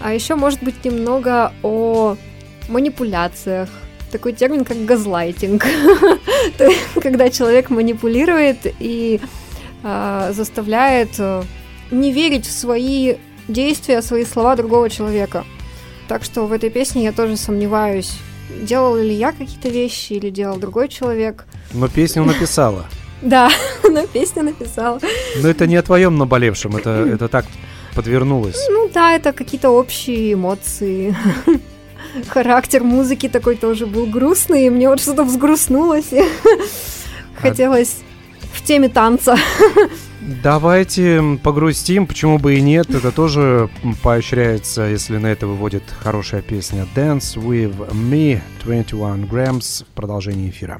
А 0.00 0.12
еще, 0.12 0.34
может 0.34 0.62
быть, 0.62 0.84
немного 0.84 1.54
о 1.62 2.16
манипуляциях. 2.68 3.70
Такой 4.12 4.34
термин, 4.34 4.66
как 4.66 4.84
газлайтинг. 4.84 5.64
Когда 7.02 7.30
человек 7.30 7.70
манипулирует 7.70 8.58
и 8.78 9.20
а, 9.82 10.32
заставляет 10.32 11.10
э, 11.18 11.42
не 11.90 12.12
верить 12.12 12.46
в 12.46 12.52
свои 12.52 13.16
действия, 13.48 14.02
свои 14.02 14.24
слова 14.24 14.56
другого 14.56 14.90
человека. 14.90 15.44
Так 16.08 16.24
что 16.24 16.46
в 16.46 16.52
этой 16.52 16.70
песне 16.70 17.04
я 17.04 17.12
тоже 17.12 17.36
сомневаюсь, 17.36 18.12
делал 18.62 18.96
ли 18.96 19.14
я 19.14 19.32
какие-то 19.32 19.68
вещи 19.68 20.14
или 20.14 20.30
делал 20.30 20.56
другой 20.56 20.88
человек. 20.88 21.46
Но 21.72 21.88
песню 21.88 22.24
написала. 22.24 22.86
Да, 23.20 23.50
но 23.82 24.06
песню 24.06 24.44
написала. 24.44 25.00
Но 25.42 25.48
это 25.48 25.66
не 25.66 25.74
о 25.74 25.82
твоем 25.82 26.18
наболевшем, 26.18 26.76
это, 26.76 26.90
это 26.90 27.26
так 27.26 27.46
подвернулось. 27.96 28.64
Ну 28.70 28.88
да, 28.94 29.12
это 29.12 29.32
какие-то 29.32 29.70
общие 29.70 30.34
эмоции. 30.34 31.16
Характер 32.28 32.84
музыки 32.84 33.28
такой 33.28 33.56
тоже 33.56 33.86
был 33.86 34.06
грустный, 34.06 34.66
и 34.66 34.70
мне 34.70 34.88
вот 34.88 35.00
что-то 35.00 35.24
взгрустнулось. 35.24 36.12
и 36.12 36.22
Хотелось 37.34 37.96
в 38.52 38.64
теме 38.64 38.88
танца. 38.88 39.36
Давайте 40.28 41.38
погрустим, 41.42 42.06
почему 42.06 42.38
бы 42.38 42.56
и 42.56 42.60
нет. 42.60 42.90
Это 42.90 43.12
тоже 43.12 43.70
поощряется, 44.02 44.82
если 44.82 45.16
на 45.16 45.28
это 45.28 45.46
выводит 45.46 45.84
хорошая 46.00 46.42
песня 46.42 46.86
Dance 46.94 47.36
with 47.36 47.90
Me 47.92 48.38
21 48.62 49.24
Grams 49.24 49.84
в 49.84 49.86
продолжении 49.94 50.50
эфира. 50.50 50.78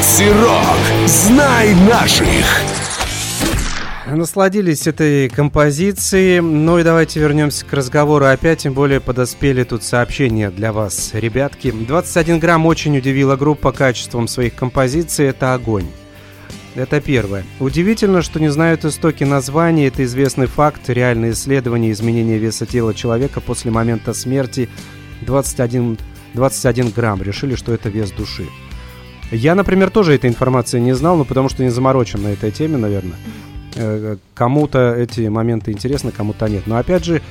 Макси 0.00 0.30
Рок. 0.30 1.06
Знай 1.06 1.74
наших. 1.74 2.46
Насладились 4.06 4.86
этой 4.86 5.28
композицией. 5.28 6.40
Ну 6.40 6.78
и 6.78 6.82
давайте 6.82 7.20
вернемся 7.20 7.66
к 7.66 7.72
разговору 7.74 8.24
опять, 8.24 8.60
тем 8.60 8.72
более 8.72 9.00
подоспели 9.00 9.62
тут 9.62 9.82
сообщения 9.82 10.50
для 10.50 10.72
вас, 10.72 11.10
ребятки. 11.12 11.70
21 11.70 12.38
грамм 12.38 12.64
очень 12.64 12.96
удивила 12.96 13.36
группа 13.36 13.72
качеством 13.72 14.26
своих 14.26 14.54
композиций. 14.54 15.26
Это 15.26 15.52
огонь. 15.52 15.88
Это 16.74 17.02
первое. 17.02 17.44
Удивительно, 17.58 18.22
что 18.22 18.40
не 18.40 18.48
знают 18.48 18.86
истоки 18.86 19.24
названия. 19.24 19.88
Это 19.88 20.02
известный 20.04 20.46
факт. 20.46 20.88
Реальные 20.88 21.32
исследования 21.32 21.90
изменения 21.90 22.38
веса 22.38 22.64
тела 22.64 22.94
человека 22.94 23.42
после 23.42 23.70
момента 23.70 24.14
смерти 24.14 24.70
21, 25.20 25.98
21 26.32 26.88
грамм. 26.88 27.20
Решили, 27.22 27.54
что 27.54 27.74
это 27.74 27.90
вес 27.90 28.10
души. 28.12 28.46
Я, 29.30 29.54
например, 29.54 29.90
тоже 29.90 30.14
этой 30.14 30.28
информации 30.28 30.80
не 30.80 30.92
знал, 30.94 31.16
но 31.16 31.24
потому 31.24 31.48
что 31.48 31.62
не 31.62 31.70
заморочен 31.70 32.22
на 32.22 32.28
этой 32.28 32.50
теме, 32.50 32.76
наверное. 32.76 33.16
Э, 33.76 34.16
Кому-то 34.34 34.94
эти 34.94 35.28
моменты 35.28 35.70
интересны, 35.70 36.10
кому-то 36.10 36.48
нет. 36.48 36.66
Но 36.66 36.76
опять 36.76 37.04
же, 37.04 37.22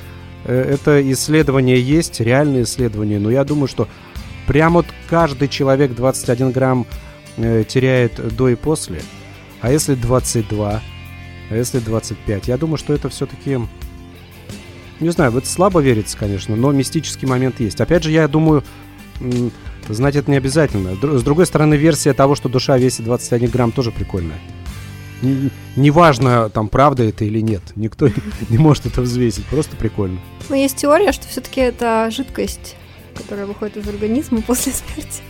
э, 0.44 0.74
это 0.74 1.00
исследование 1.12 1.80
есть, 1.80 2.20
реальные 2.20 2.62
исследования. 2.62 3.18
Но 3.18 3.30
я 3.30 3.44
думаю, 3.44 3.68
что 3.68 3.86
прям 4.46 4.74
вот 4.74 4.86
каждый 5.08 5.48
человек 5.48 5.94
21 5.94 6.52
грамм 6.52 6.86
э, 7.36 7.64
теряет 7.68 8.34
до 8.34 8.48
и 8.48 8.54
после. 8.54 9.02
А 9.60 9.70
если 9.70 9.94
22? 9.94 10.82
А 11.50 11.54
если 11.54 11.80
25? 11.80 12.48
Я 12.48 12.56
думаю, 12.56 12.78
что 12.78 12.94
это 12.94 13.08
все-таки... 13.10 13.58
Не 15.00 15.10
знаю, 15.10 15.32
в 15.32 15.36
это 15.38 15.46
слабо 15.46 15.80
верится, 15.80 16.16
конечно, 16.16 16.56
но 16.56 16.72
мистический 16.72 17.26
момент 17.26 17.58
есть. 17.58 17.80
Опять 17.80 18.04
же, 18.04 18.10
я 18.10 18.28
думаю, 18.28 18.62
знать 19.90 20.16
это 20.16 20.30
не 20.30 20.36
обязательно. 20.36 20.94
С 21.18 21.22
другой 21.22 21.46
стороны, 21.46 21.74
версия 21.74 22.12
того, 22.12 22.34
что 22.34 22.48
душа 22.48 22.76
весит 22.78 23.04
21 23.04 23.50
грамм, 23.50 23.72
тоже 23.72 23.90
прикольная. 23.90 24.38
Неважно, 25.76 26.48
там, 26.48 26.68
правда 26.68 27.04
это 27.04 27.24
или 27.24 27.40
нет. 27.40 27.62
Никто 27.76 28.08
не 28.48 28.58
может 28.58 28.86
это 28.86 29.02
взвесить. 29.02 29.44
Просто 29.46 29.76
прикольно. 29.76 30.18
Но 30.48 30.56
есть 30.56 30.76
теория, 30.76 31.12
что 31.12 31.28
все-таки 31.28 31.60
это 31.60 32.08
жидкость, 32.10 32.76
которая 33.14 33.46
выходит 33.46 33.76
из 33.76 33.88
организма 33.88 34.40
после 34.46 34.72
смерти. 34.72 35.22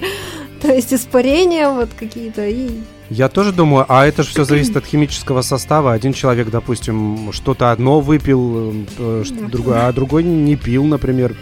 То 0.62 0.68
есть 0.72 0.92
испарения 0.92 1.68
вот 1.70 1.88
какие-то 1.98 2.46
и... 2.46 2.68
Я 3.08 3.28
тоже 3.28 3.52
думаю, 3.52 3.86
а 3.88 4.06
это 4.06 4.22
же 4.22 4.28
все 4.28 4.44
зависит 4.44 4.76
от 4.76 4.86
химического 4.86 5.42
состава. 5.42 5.92
Один 5.92 6.12
человек, 6.12 6.48
допустим, 6.50 7.32
что-то 7.32 7.72
одно 7.72 8.00
выпил, 8.00 8.72
э, 8.98 9.24
ш- 9.26 9.34
Да. 9.34 9.46
другое, 9.48 9.88
а 9.88 9.92
другой 9.92 10.22
не 10.22 10.54
пил, 10.54 10.84
например, 10.84 11.34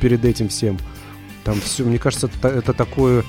перед 0.00 0.24
этим 0.24 0.48
всем. 0.48 0.78
Там 1.44 1.60
все, 1.60 1.84
мне 1.84 1.98
кажется, 1.98 2.28
это, 2.38 2.48
это 2.48 2.72
такой, 2.72 3.24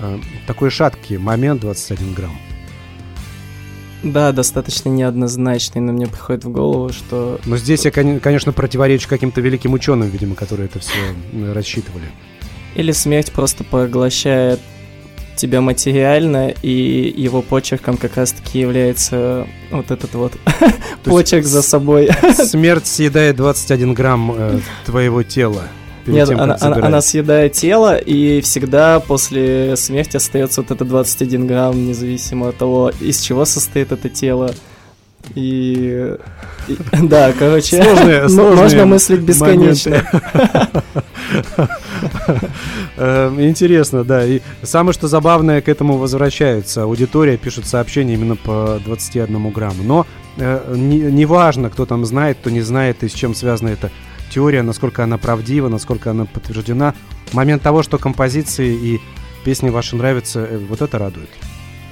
э, 0.00 0.18
такой 0.46 0.70
шаткий 0.70 1.16
момент 1.16 1.60
21 1.60 2.14
грамм. 2.14 2.36
Да, 4.02 4.32
достаточно 4.32 4.88
неоднозначный, 4.88 5.80
но 5.80 5.92
мне 5.92 6.08
приходит 6.08 6.44
в 6.44 6.50
голову, 6.50 6.92
что 6.92 7.38
Но 7.44 7.56
здесь 7.56 7.84
я, 7.84 7.92
коне- 7.92 8.18
конечно, 8.18 8.52
противоречу 8.52 9.08
каким-то 9.08 9.40
великим 9.40 9.74
ученым, 9.74 10.08
видимо, 10.08 10.34
которые 10.34 10.66
это 10.66 10.80
все 10.80 10.92
рассчитывали. 11.54 12.06
или 12.74 12.90
смерть 12.90 13.30
просто 13.30 13.62
поглощает 13.62 14.58
тебя 15.36 15.60
материально, 15.60 16.48
и 16.62 17.14
его 17.16 17.42
почерком 17.42 17.96
как 17.96 18.16
раз-таки 18.16 18.58
является 18.58 19.46
вот 19.70 19.90
этот 19.92 20.12
вот 20.14 20.32
почерк 21.04 21.44
за 21.44 21.62
собой. 21.62 22.10
Смерть 22.34 22.86
съедает 22.88 23.36
21 23.36 23.94
грамм 23.94 24.32
э, 24.36 24.60
твоего 24.84 25.22
тела. 25.22 25.68
Перед 26.04 26.14
Нет, 26.16 26.28
тем, 26.28 26.38
как 26.38 26.44
она, 26.62 26.76
она- 26.76 26.86
она 26.86 27.00
съедает 27.00 27.52
тело, 27.52 27.96
и 27.96 28.40
всегда 28.40 29.00
после 29.00 29.76
смерти 29.76 30.16
остается 30.16 30.62
вот 30.62 30.70
это 30.70 30.84
21 30.84 31.46
грамм, 31.46 31.86
независимо 31.86 32.48
от 32.48 32.56
того, 32.56 32.90
из 33.00 33.20
чего 33.20 33.44
состоит 33.44 33.92
это 33.92 34.08
тело. 34.08 34.50
И... 35.36 36.14
и- 36.68 36.76
да, 37.02 37.32
короче, 37.38 37.82
Сложные- 37.82 38.28
сложные 38.28 38.62
можно 38.62 38.86
мыслить 38.86 39.20
бесконечно. 39.20 40.02
Э, 42.96 43.32
Интересно, 43.38 44.04
да. 44.04 44.24
И 44.26 44.40
самое 44.62 44.92
что 44.92 45.08
забавное, 45.08 45.60
к 45.60 45.68
этому 45.68 45.96
возвращаются. 45.96 46.82
Аудитория 46.82 47.36
пишет 47.36 47.66
сообщения 47.66 48.14
именно 48.14 48.36
по 48.36 48.80
21 48.84 49.50
грамму. 49.50 49.82
Но 49.82 50.06
э, 50.36 50.74
не- 50.76 50.98
неважно, 50.98 51.70
кто 51.70 51.86
там 51.86 52.04
знает, 52.04 52.38
кто 52.40 52.50
не 52.50 52.60
знает, 52.60 53.02
и 53.02 53.08
с 53.08 53.12
чем 53.12 53.34
связана 53.34 53.68
эта 53.70 53.90
теория, 54.32 54.62
насколько 54.62 55.04
она 55.04 55.18
правдива, 55.18 55.68
насколько 55.68 56.10
она 56.10 56.24
подтверждена. 56.24 56.94
Момент 57.32 57.62
того, 57.62 57.82
что 57.82 57.98
композиции 57.98 58.72
и 58.74 59.00
песни 59.44 59.70
ваши 59.70 59.96
нравятся, 59.96 60.40
э, 60.40 60.58
вот 60.58 60.80
это 60.82 60.98
радует. 60.98 61.28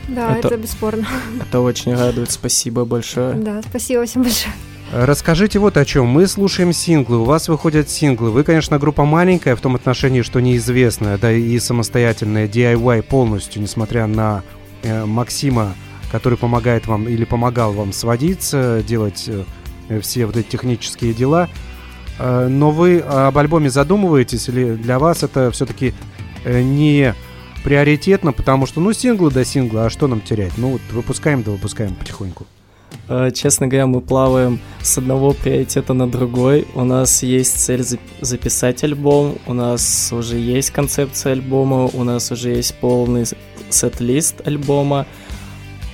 Да, 0.09 0.37
Это- 0.37 0.49
это 0.49 0.57
бесспорно. 0.57 1.07
Это 1.41 1.61
очень 1.61 1.95
радует, 1.95 2.31
спасибо 2.31 2.85
большое. 2.85 3.35
Да, 3.35 3.63
спасибо 3.69 4.05
всем 4.07 4.23
большое. 4.23 4.53
Расскажите 4.93 5.61
вот 5.61 5.77
о 5.77 5.85
чем. 5.85 6.07
Мы 6.07 6.27
слушаем 6.27 6.73
синглы, 6.73 7.19
у 7.19 7.25
вас 7.25 7.49
выходят 7.49 7.89
синглы. 7.89 8.31
Вы, 8.31 8.43
конечно, 8.43 8.77
группа 8.79 9.05
маленькая 9.05 9.55
в 9.55 9.61
том 9.61 9.77
отношении, 9.77 10.23
что 10.23 10.41
неизвестная, 10.41 11.17
да 11.17 11.31
и 11.31 11.57
самостоятельная 11.61 12.49
DIY 12.49 13.03
полностью, 13.03 13.63
несмотря 13.63 14.09
на 14.09 14.43
э, 14.83 15.05
Максима, 15.05 15.75
который 16.11 16.37
помогает 16.37 16.89
вам 16.89 17.07
или 17.09 17.25
помогал 17.25 17.73
вам 17.73 17.93
сводиться, 17.93 18.83
делать 18.85 19.29
э, 19.29 20.01
все 20.01 20.27
вот 20.27 20.37
эти 20.37 20.49
технические 20.49 21.13
дела. 21.15 21.49
Э, 22.21 22.49
но 22.49 22.71
вы 22.71 23.01
об 23.01 23.37
альбоме 23.39 23.71
задумываетесь 23.71 24.49
или 24.49 24.75
для 24.75 24.99
вас 24.99 25.23
это 25.23 25.51
все-таки 25.51 25.95
не 26.45 27.15
приоритетно, 27.65 28.33
потому 28.33 28.67
что, 28.67 28.81
ну, 28.81 28.93
синглы 28.93 29.31
до 29.31 29.45
сингла, 29.45 29.87
а 29.87 29.91
что 29.91 30.07
нам 30.07 30.21
терять? 30.21 30.53
Ну, 30.57 30.71
вот 30.73 30.81
выпускаем, 30.93 31.43
да 31.43 31.51
выпускаем 31.51 31.95
потихоньку. 31.95 32.47
Э, 33.09 33.31
Честно 33.35 33.67
говоря, 33.67 33.87
мы 33.87 34.01
плаваем 34.01 34.61
с 34.83 34.97
одного 34.99 35.33
приоритета 35.33 35.93
на 35.93 36.09
другой. 36.11 36.67
У 36.75 36.85
нас 36.85 37.23
есть 37.23 37.59
цель 37.61 37.81
зап- 37.81 37.99
записать 38.21 38.83
альбом, 38.85 39.39
у 39.47 39.53
нас 39.53 40.11
уже 40.13 40.37
есть 40.39 40.71
концепция 40.71 41.33
альбома, 41.33 41.91
у 41.93 42.05
нас 42.05 42.31
уже 42.31 42.51
есть 42.51 42.75
полный 42.81 43.25
сет-лист 43.69 44.47
альбома. 44.47 45.07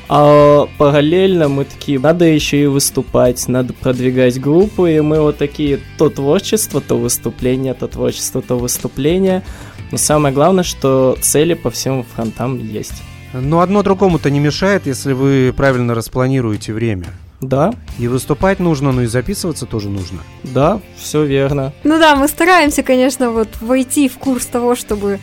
А 0.08 0.68
параллельно 0.78 1.48
мы 1.48 1.64
такие, 1.64 1.98
надо 1.98 2.24
еще 2.24 2.62
и 2.62 2.66
выступать, 2.66 3.48
надо 3.48 3.72
продвигать 3.72 4.40
группу, 4.40 4.86
и 4.86 5.00
мы 5.00 5.20
вот 5.20 5.38
такие, 5.38 5.80
то 5.98 6.08
творчество, 6.10 6.80
то 6.80 6.96
выступление, 6.96 7.74
то 7.74 7.88
творчество, 7.88 8.40
то 8.40 8.56
выступление. 8.56 9.42
Но 9.90 9.98
самое 9.98 10.34
главное, 10.34 10.64
что 10.64 11.16
цели 11.20 11.54
по 11.54 11.70
всем 11.70 12.04
фронтам 12.04 12.58
есть. 12.58 13.02
Но 13.32 13.60
одно 13.60 13.82
другому-то 13.82 14.30
не 14.30 14.38
мешает, 14.38 14.86
если 14.86 15.12
вы 15.12 15.52
правильно 15.56 15.94
распланируете 15.94 16.72
время. 16.72 17.06
Да, 17.42 17.74
И 17.98 18.08
выступать 18.08 18.60
нужно, 18.60 18.92
но 18.92 19.02
и 19.02 19.06
записываться 19.06 19.66
тоже 19.66 19.90
нужно. 19.90 20.20
да, 20.42 20.80
все 20.96 21.24
верно. 21.24 21.74
Ну 21.84 21.98
да, 21.98 22.16
мы 22.16 22.28
стараемся, 22.28 22.82
конечно, 22.82 23.30
вот 23.30 23.48
войти 23.60 24.08
в 24.08 24.16
курс 24.16 24.46
того, 24.46 24.74
чтобы 24.74 25.18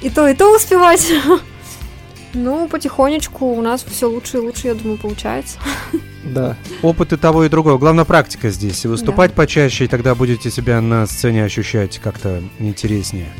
и 0.00 0.10
то, 0.10 0.28
и 0.28 0.34
то 0.34 0.54
успевать. 0.54 1.06
Ну, 2.32 2.68
потихонечку 2.68 3.46
у 3.46 3.60
нас 3.60 3.82
все 3.82 4.08
лучше 4.08 4.38
и 4.38 4.40
лучше, 4.40 4.68
я 4.68 4.74
думаю, 4.74 4.98
получается. 4.98 5.58
Да. 6.22 6.58
Опыт 6.82 7.14
и 7.14 7.16
того, 7.16 7.44
и 7.44 7.48
другого. 7.48 7.78
Главное, 7.78 8.04
практика 8.04 8.50
здесь. 8.50 8.84
И 8.84 8.88
выступать 8.88 9.32
почаще, 9.32 9.86
и 9.86 9.88
тогда 9.88 10.14
будете 10.14 10.50
себя 10.50 10.82
на 10.82 11.06
сцене 11.06 11.42
ощущать 11.42 11.98
как-то 11.98 12.42
интереснее 12.58 13.32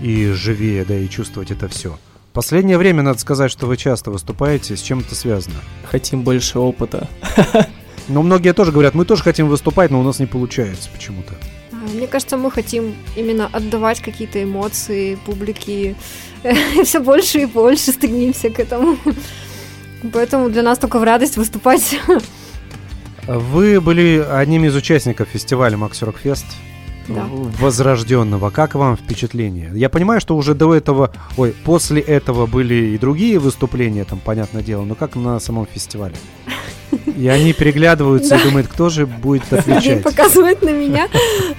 и 0.00 0.28
живее, 0.28 0.86
да, 0.86 0.96
и 0.96 1.08
чувствовать 1.10 1.50
это 1.50 1.68
все. 1.68 1.98
Последнее 2.32 2.78
время, 2.78 3.02
надо 3.02 3.18
сказать, 3.18 3.50
что 3.50 3.66
вы 3.66 3.76
часто 3.76 4.10
выступаете, 4.10 4.76
с 4.76 4.80
чем 4.80 5.00
это 5.00 5.14
связано. 5.14 5.56
Хотим 5.84 6.22
больше 6.22 6.58
опыта. 6.58 7.06
Но 8.08 8.22
многие 8.22 8.54
тоже 8.54 8.72
говорят, 8.72 8.94
мы 8.94 9.04
тоже 9.04 9.22
хотим 9.22 9.48
выступать, 9.48 9.90
но 9.90 10.00
у 10.00 10.02
нас 10.02 10.18
не 10.18 10.26
получается 10.26 10.88
почему-то. 10.92 11.34
Мне 11.92 12.06
кажется, 12.06 12.36
мы 12.36 12.50
хотим 12.50 12.94
именно 13.16 13.48
отдавать 13.52 14.00
какие-то 14.00 14.42
эмоции 14.42 15.16
публике. 15.26 15.94
Все 16.84 17.00
больше 17.00 17.40
и 17.42 17.46
больше 17.46 17.92
стремимся 17.92 18.50
к 18.50 18.58
этому. 18.58 18.96
Поэтому 20.12 20.48
для 20.48 20.62
нас 20.62 20.78
только 20.78 20.98
в 20.98 21.04
радость 21.04 21.36
выступать. 21.36 21.98
Вы 23.26 23.80
были 23.80 24.18
одним 24.18 24.64
из 24.64 24.74
участников 24.74 25.28
фестиваля 25.28 25.76
Макс 25.76 26.02
Рок 26.02 26.18
Фест. 26.18 26.46
Да. 27.08 27.26
возрожденного. 27.58 28.50
Как 28.50 28.74
вам 28.74 28.96
впечатление? 28.96 29.70
Я 29.74 29.88
понимаю, 29.88 30.20
что 30.20 30.36
уже 30.36 30.54
до 30.54 30.74
этого, 30.74 31.12
ой, 31.36 31.54
после 31.64 32.00
этого 32.00 32.46
были 32.46 32.94
и 32.94 32.98
другие 32.98 33.38
выступления, 33.38 34.04
там, 34.04 34.18
понятное 34.18 34.62
дело, 34.62 34.84
но 34.84 34.94
как 34.94 35.16
на 35.16 35.40
самом 35.40 35.66
фестивале? 35.66 36.14
И 37.16 37.28
они 37.28 37.52
переглядываются 37.52 38.36
и 38.36 38.42
думают, 38.42 38.68
кто 38.68 38.88
же 38.88 39.06
будет 39.06 39.52
отвечать. 39.52 40.02
показывает 40.02 40.62
на 40.62 40.70
меня. 40.70 41.08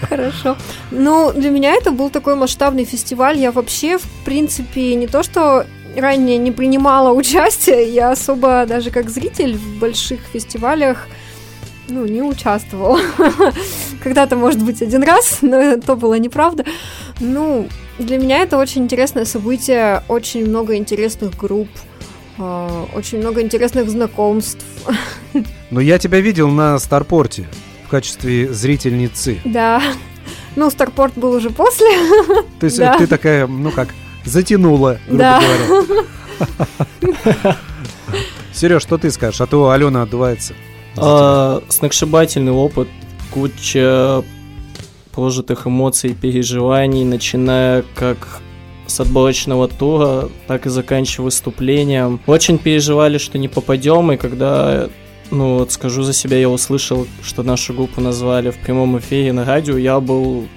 Хорошо. 0.01 0.57
Ну, 0.91 1.31
для 1.33 1.49
меня 1.49 1.73
это 1.73 1.91
был 1.91 2.09
такой 2.09 2.35
масштабный 2.35 2.85
фестиваль. 2.85 3.37
Я 3.37 3.51
вообще, 3.51 3.97
в 3.97 4.07
принципе, 4.25 4.95
не 4.95 5.07
то 5.07 5.23
что 5.23 5.65
ранее 5.95 6.37
не 6.37 6.51
принимала 6.51 7.11
участие, 7.13 7.93
я 7.93 8.11
особо 8.11 8.65
даже 8.67 8.91
как 8.91 9.09
зритель 9.09 9.55
в 9.55 9.79
больших 9.79 10.21
фестивалях 10.31 11.07
ну, 11.89 12.05
не 12.05 12.21
участвовала. 12.21 12.99
Когда-то, 14.03 14.35
может 14.35 14.63
быть, 14.63 14.81
один 14.81 15.03
раз, 15.03 15.37
но 15.41 15.77
то 15.77 15.95
было 15.95 16.15
неправда. 16.15 16.65
Ну, 17.19 17.67
для 17.99 18.17
меня 18.17 18.39
это 18.39 18.57
очень 18.57 18.83
интересное 18.83 19.25
событие, 19.25 20.03
очень 20.07 20.47
много 20.47 20.75
интересных 20.75 21.35
групп, 21.37 21.69
э, 22.37 22.85
очень 22.95 23.19
много 23.19 23.41
интересных 23.41 23.89
знакомств. 23.89 24.65
Но 25.71 25.79
я 25.81 25.97
тебя 25.99 26.19
видел 26.19 26.49
на 26.49 26.79
Старпорте 26.79 27.47
в 27.85 27.89
качестве 27.89 28.51
зрительницы. 28.51 29.39
Да. 29.45 29.81
Ну, 30.55 30.69
Старпорт 30.69 31.13
был 31.15 31.33
уже 31.33 31.49
после. 31.49 31.87
То 32.59 32.65
есть 32.65 32.77
Да. 32.77 32.97
ты 32.97 33.07
такая, 33.07 33.47
ну 33.47 33.71
как, 33.71 33.89
затянула, 34.25 34.99
грубо 35.07 35.19
Да. 35.19 35.41
говоря. 35.41 37.57
Сереж, 38.53 38.81
что 38.83 38.97
ты 38.97 39.09
скажешь? 39.11 39.41
А 39.41 39.47
то 39.47 39.71
Алена 39.71 40.03
отдувается. 40.03 40.53
А, 40.97 41.61
сногсшибательный 41.69 42.51
опыт, 42.51 42.87
куча 43.31 44.23
прожитых 45.13 45.67
эмоций 45.67 46.13
переживаний, 46.13 47.03
начиная 47.03 47.83
как 47.95 48.41
с 48.87 48.99
отборочного 48.99 49.67
тура, 49.67 50.29
так 50.47 50.65
и 50.65 50.69
заканчивая 50.69 51.25
выступлением. 51.25 52.19
Очень 52.27 52.57
переживали, 52.57 53.17
что 53.17 53.37
не 53.37 53.47
попадем, 53.47 54.11
и 54.11 54.17
когда, 54.17 54.89
ну 55.31 55.59
вот 55.59 55.71
скажу 55.71 56.03
за 56.03 56.13
себя, 56.13 56.37
я 56.37 56.49
услышал, 56.49 57.07
что 57.23 57.43
нашу 57.43 57.73
группу 57.73 58.01
назвали 58.01 58.51
в 58.51 58.57
прямом 58.57 58.97
эфире 58.99 59.33
на 59.33 59.45
радио, 59.45 59.77
я 59.77 59.99
был 59.99 60.47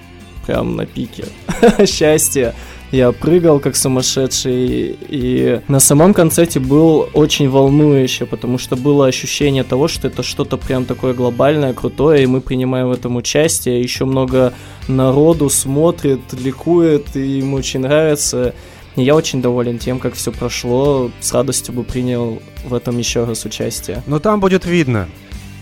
прям 0.45 0.75
на 0.75 0.85
пике 0.85 1.25
счастья. 1.85 2.53
Я 2.91 3.11
прыгал 3.11 3.59
как 3.59 3.75
сумасшедший, 3.75 4.97
и 5.09 5.61
на 5.67 5.79
самом 5.81 6.13
концерте 6.13 6.61
был 6.61 7.09
очень 7.13 7.49
волнующе, 7.49 8.25
потому 8.25 8.57
что 8.57 8.77
было 8.77 9.07
ощущение 9.07 9.65
того, 9.65 9.89
что 9.89 10.07
это 10.07 10.23
что-то 10.23 10.55
прям 10.55 10.85
такое 10.85 11.13
глобальное, 11.13 11.73
крутое, 11.73 12.23
и 12.23 12.27
мы 12.27 12.39
принимаем 12.39 12.87
в 12.87 12.91
этом 12.91 13.17
участие. 13.17 13.81
Еще 13.81 14.05
много 14.05 14.53
народу 14.87 15.49
смотрит, 15.49 16.21
ликует, 16.31 17.13
и 17.17 17.39
ему 17.39 17.57
очень 17.57 17.81
нравится. 17.81 18.53
И 18.95 19.03
я 19.03 19.15
очень 19.15 19.41
доволен 19.41 19.79
тем, 19.79 19.99
как 19.99 20.13
все 20.13 20.31
прошло. 20.31 21.11
С 21.19 21.33
радостью 21.33 21.73
бы 21.73 21.83
принял 21.83 22.41
в 22.65 22.73
этом 22.73 22.97
еще 22.97 23.25
раз 23.25 23.43
участие. 23.43 24.01
Но 24.07 24.19
там 24.19 24.39
будет 24.39 24.65
видно. 24.65 25.09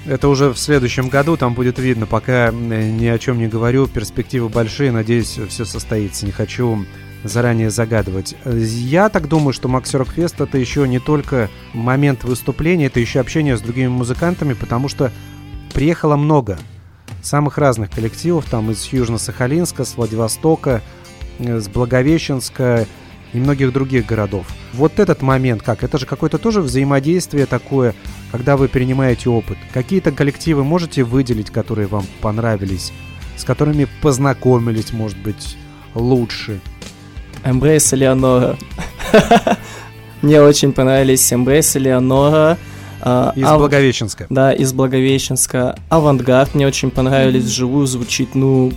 Это 0.05 0.27
уже 0.27 0.53
в 0.53 0.57
следующем 0.59 1.09
году, 1.09 1.35
там 1.35 1.55
будет 1.55 1.79
видно. 1.79 2.05
Пока 2.05 2.49
э, 2.49 2.51
ни 2.51 3.07
о 3.07 3.17
чем 3.17 3.39
не 3.39 3.47
говорю, 3.47 3.87
перспективы 3.87 4.49
большие, 4.49 4.91
надеюсь, 4.91 5.39
все 5.49 5.65
состоится. 5.65 6.25
Не 6.27 6.31
хочу 6.31 6.85
заранее 7.27 7.69
загадывать. 7.69 8.35
Я 8.45 9.09
так 9.09 9.27
думаю, 9.27 9.53
что 9.53 9.67
Макси 9.67 9.95
Рок 9.97 10.09
Фест 10.09 10.39
это 10.39 10.57
еще 10.57 10.87
не 10.87 10.99
только 10.99 11.49
момент 11.73 12.23
выступления, 12.23 12.85
это 12.85 12.99
еще 12.99 13.19
общение 13.19 13.57
с 13.57 13.61
другими 13.61 13.87
музыкантами, 13.87 14.53
потому 14.53 14.87
что 14.87 15.11
приехало 15.73 16.15
много 16.15 16.57
самых 17.21 17.57
разных 17.57 17.89
коллективов, 17.89 18.45
там 18.45 18.71
из 18.71 18.85
Южно-Сахалинска, 18.91 19.83
с 19.83 19.97
Владивостока, 19.97 20.81
э, 21.39 21.59
с 21.59 21.67
Благовещенска 21.67 22.85
и 23.33 23.37
многих 23.37 23.73
других 23.73 24.05
городов. 24.05 24.45
Вот 24.73 24.99
этот 24.99 25.21
момент 25.21 25.63
как? 25.63 25.83
Это 25.83 25.97
же 25.97 26.05
какое-то 26.05 26.37
тоже 26.37 26.61
взаимодействие 26.61 27.45
такое, 27.45 27.95
когда 28.31 28.55
вы 28.55 28.67
перенимаете 28.67 29.29
опыт. 29.29 29.57
Какие-то 29.73 30.11
коллективы 30.11 30.63
можете 30.63 31.03
выделить, 31.03 31.49
которые 31.49 31.87
вам 31.87 32.05
понравились, 32.21 32.93
с 33.35 33.43
которыми 33.43 33.87
познакомились, 34.01 34.93
может 34.93 35.17
быть, 35.17 35.57
лучше? 35.95 36.61
Embrace 37.45 37.93
Элеонора. 37.95 38.57
Мне 40.21 40.41
очень 40.41 40.73
понравились 40.73 41.31
Embrace 41.31 41.77
Элеонора. 41.77 42.57
а, 43.01 43.33
Из 43.35 43.43
Ав- 43.45 43.59
Благовещенска. 43.59 44.25
Да, 44.29 44.51
из 44.53 44.73
Благовещенска. 44.73 45.77
Авангард 45.89 46.55
мне 46.55 46.65
очень 46.67 46.89
понравились. 46.89 47.43
Вживую 47.43 47.85
звучит, 47.85 48.33
ну, 48.33 48.73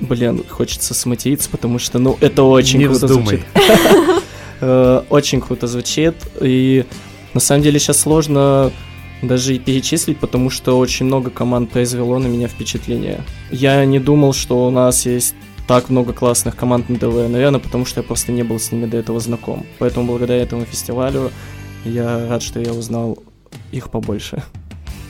блин, 0.00 0.42
хочется 0.48 0.94
сматериться, 0.94 1.50
потому 1.50 1.78
что, 1.78 1.98
ну, 1.98 2.16
это 2.20 2.42
очень 2.44 2.78
Не 2.78 2.86
круто 2.86 3.06
вздумай. 3.06 3.26
звучит. 3.26 3.44
Э, 4.60 5.02
Очень 5.08 5.40
круто 5.40 5.68
звучит. 5.68 6.16
И 6.40 6.84
на 7.32 7.38
самом 7.38 7.62
деле 7.62 7.78
сейчас 7.78 7.98
сложно 8.00 8.72
даже 9.22 9.54
и 9.54 9.58
перечислить, 9.60 10.18
потому 10.18 10.50
что 10.50 10.76
очень 10.80 11.06
много 11.06 11.30
команд 11.30 11.70
произвело 11.70 12.18
на 12.18 12.26
меня 12.26 12.48
впечатление. 12.48 13.20
Я 13.52 13.84
не 13.84 14.00
думал, 14.00 14.32
что 14.32 14.66
у 14.66 14.70
нас 14.72 15.06
есть 15.06 15.36
так 15.68 15.90
много 15.90 16.14
классных 16.14 16.56
команд 16.56 16.88
на 16.88 16.96
ДВ, 16.96 17.28
наверное, 17.28 17.60
потому 17.60 17.84
что 17.84 18.00
я 18.00 18.06
просто 18.06 18.32
не 18.32 18.42
был 18.42 18.58
с 18.58 18.72
ними 18.72 18.86
до 18.86 18.96
этого 18.96 19.20
знаком. 19.20 19.66
Поэтому 19.78 20.06
благодаря 20.06 20.42
этому 20.42 20.64
фестивалю 20.64 21.30
я 21.84 22.26
рад, 22.26 22.42
что 22.42 22.58
я 22.58 22.72
узнал 22.72 23.18
их 23.70 23.90
побольше. 23.90 24.42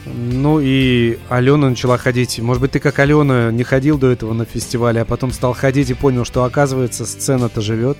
Ну 0.04 0.58
и 0.60 1.18
Алена 1.28 1.70
начала 1.70 1.96
ходить. 1.96 2.40
Может 2.40 2.60
быть, 2.60 2.72
ты 2.72 2.80
как 2.80 2.98
Алена 2.98 3.52
не 3.52 3.62
ходил 3.62 3.98
до 3.98 4.10
этого 4.10 4.32
на 4.32 4.44
фестивале, 4.44 5.00
а 5.00 5.04
потом 5.04 5.30
стал 5.30 5.54
ходить 5.54 5.90
и 5.90 5.94
понял, 5.94 6.24
что 6.24 6.42
оказывается 6.42 7.06
сцена-то 7.06 7.60
живет. 7.60 7.96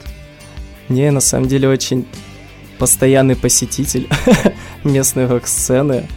Не, 0.88 1.12
на 1.12 1.20
самом 1.20 1.46
деле 1.46 1.68
очень 1.68 2.06
постоянный 2.78 3.36
посетитель 3.36 4.08
местной 4.84 5.26
рок-сцены. 5.26 6.08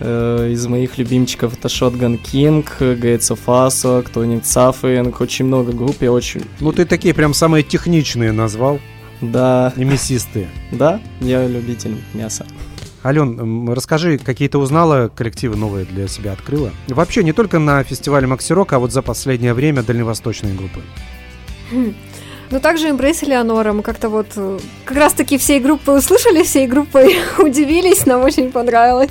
Э, 0.00 0.48
Из 0.50 0.66
моих 0.66 0.96
любимчиков 0.98 1.52
это 1.58 1.68
Shotgun 1.68 2.18
King, 2.22 2.66
Gates 2.80 3.30
of 3.30 3.40
Asok, 3.46 4.12
Tony 4.12 4.42
Suffering, 4.42 5.14
очень 5.20 5.44
много 5.44 5.72
групп, 5.72 5.96
я 6.00 6.10
очень... 6.12 6.42
Ну 6.60 6.72
ты 6.72 6.84
такие 6.86 7.12
прям 7.14 7.34
самые 7.34 7.62
техничные 7.62 8.32
назвал, 8.32 8.80
Да, 9.20 9.72
и 9.76 9.84
мясистые. 9.84 10.48
да, 10.72 11.00
я 11.20 11.46
любитель 11.46 11.96
мяса. 12.14 12.46
Ален, 13.04 13.68
расскажи, 13.72 14.18
какие 14.18 14.48
ты 14.48 14.58
узнала 14.58 15.08
коллективы 15.14 15.56
новые 15.56 15.84
для 15.86 16.06
себя 16.08 16.32
открыла? 16.32 16.70
Вообще, 16.88 17.22
не 17.22 17.32
только 17.32 17.58
на 17.58 17.82
фестивале 17.82 18.26
Макси 18.26 18.52
Рок, 18.52 18.72
а 18.74 18.78
вот 18.78 18.92
за 18.92 19.00
последнее 19.02 19.54
время 19.54 19.82
дальневосточные 19.82 20.54
группы. 20.54 20.80
Ну, 22.50 22.58
также 22.60 22.88
Embrace 22.88 23.24
Элеонора. 23.24 23.72
Мы 23.72 23.82
как-то 23.82 24.08
вот 24.08 24.26
э, 24.34 24.58
как 24.84 24.96
раз-таки 24.96 25.38
всей 25.38 25.60
группы 25.60 25.92
услышали, 25.92 26.42
всей 26.42 26.66
группой 26.66 27.16
удивились, 27.38 28.06
нам 28.06 28.22
очень 28.22 28.50
понравилось. 28.50 29.10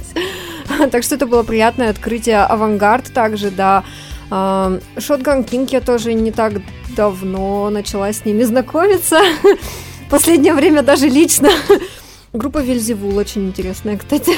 Так 0.91 1.03
что 1.03 1.15
это 1.15 1.25
было 1.25 1.43
приятное 1.43 1.89
открытие. 1.89 2.39
Авангард 2.43 3.13
также, 3.13 3.51
да. 3.51 3.83
А, 4.31 4.79
Shotgun 4.95 5.47
King 5.47 5.67
я 5.71 5.81
тоже 5.81 6.13
не 6.13 6.31
так 6.31 6.53
давно 6.95 7.69
начала 7.69 8.11
с 8.11 8.25
ними 8.25 8.43
знакомиться. 8.43 9.19
Последнее 10.09 10.53
время 10.53 10.81
даже 10.83 11.07
лично. 11.07 11.49
Группа 12.33 12.59
Вильзевул 12.59 13.17
очень 13.17 13.47
интересная, 13.47 13.97
кстати. 13.97 14.33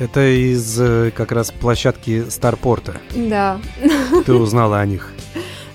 Это 0.00 0.20
из 0.28 0.80
э, 0.80 1.12
как 1.14 1.30
раз 1.30 1.52
площадки 1.52 2.24
Старпорта. 2.28 2.96
Да. 3.14 3.60
Ты 4.26 4.32
узнала 4.32 4.80
о 4.80 4.86
них. 4.86 5.12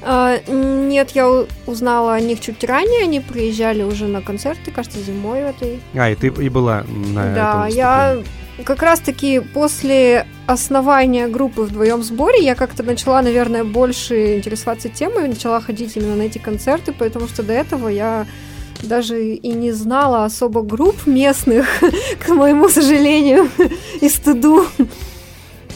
А, 0.01 0.37
Нет, 0.47 1.11
я 1.11 1.45
узнала 1.65 2.13
о 2.13 2.19
них 2.19 2.41
чуть 2.41 2.63
ранее. 2.63 3.03
Они 3.03 3.21
приезжали 3.21 3.83
уже 3.83 4.05
на 4.07 4.21
концерты, 4.21 4.71
кажется, 4.71 4.99
зимой 4.99 5.43
в 5.43 5.47
этой 5.47 5.79
А, 5.95 6.09
и 6.11 6.15
ты 6.15 6.27
и 6.27 6.49
была 6.49 6.83
на 6.87 7.33
Да, 7.33 7.67
этом 7.67 7.77
я 7.77 8.15
выступлении. 8.15 8.44
Как 8.63 8.81
раз-таки 8.81 9.39
после 9.39 10.25
основания 10.47 11.27
группы 11.27 11.63
вдвоем 11.63 12.03
сборе 12.03 12.43
я 12.43 12.55
как-то 12.55 12.83
начала, 12.83 13.21
наверное, 13.21 13.63
больше 13.63 14.37
интересоваться 14.37 14.89
темой, 14.89 15.27
начала 15.27 15.59
ходить 15.59 15.97
именно 15.97 16.15
на 16.15 16.23
эти 16.23 16.37
концерты, 16.37 16.93
потому 16.93 17.27
что 17.27 17.43
до 17.43 17.53
этого 17.53 17.89
я 17.89 18.25
даже 18.81 19.33
и 19.33 19.53
не 19.53 19.71
знала 19.71 20.25
особо 20.25 20.61
групп 20.61 21.05
местных, 21.05 21.65
к 22.25 22.29
моему 22.29 22.69
сожалению, 22.69 23.49
и 24.01 24.09
стыду. 24.09 24.65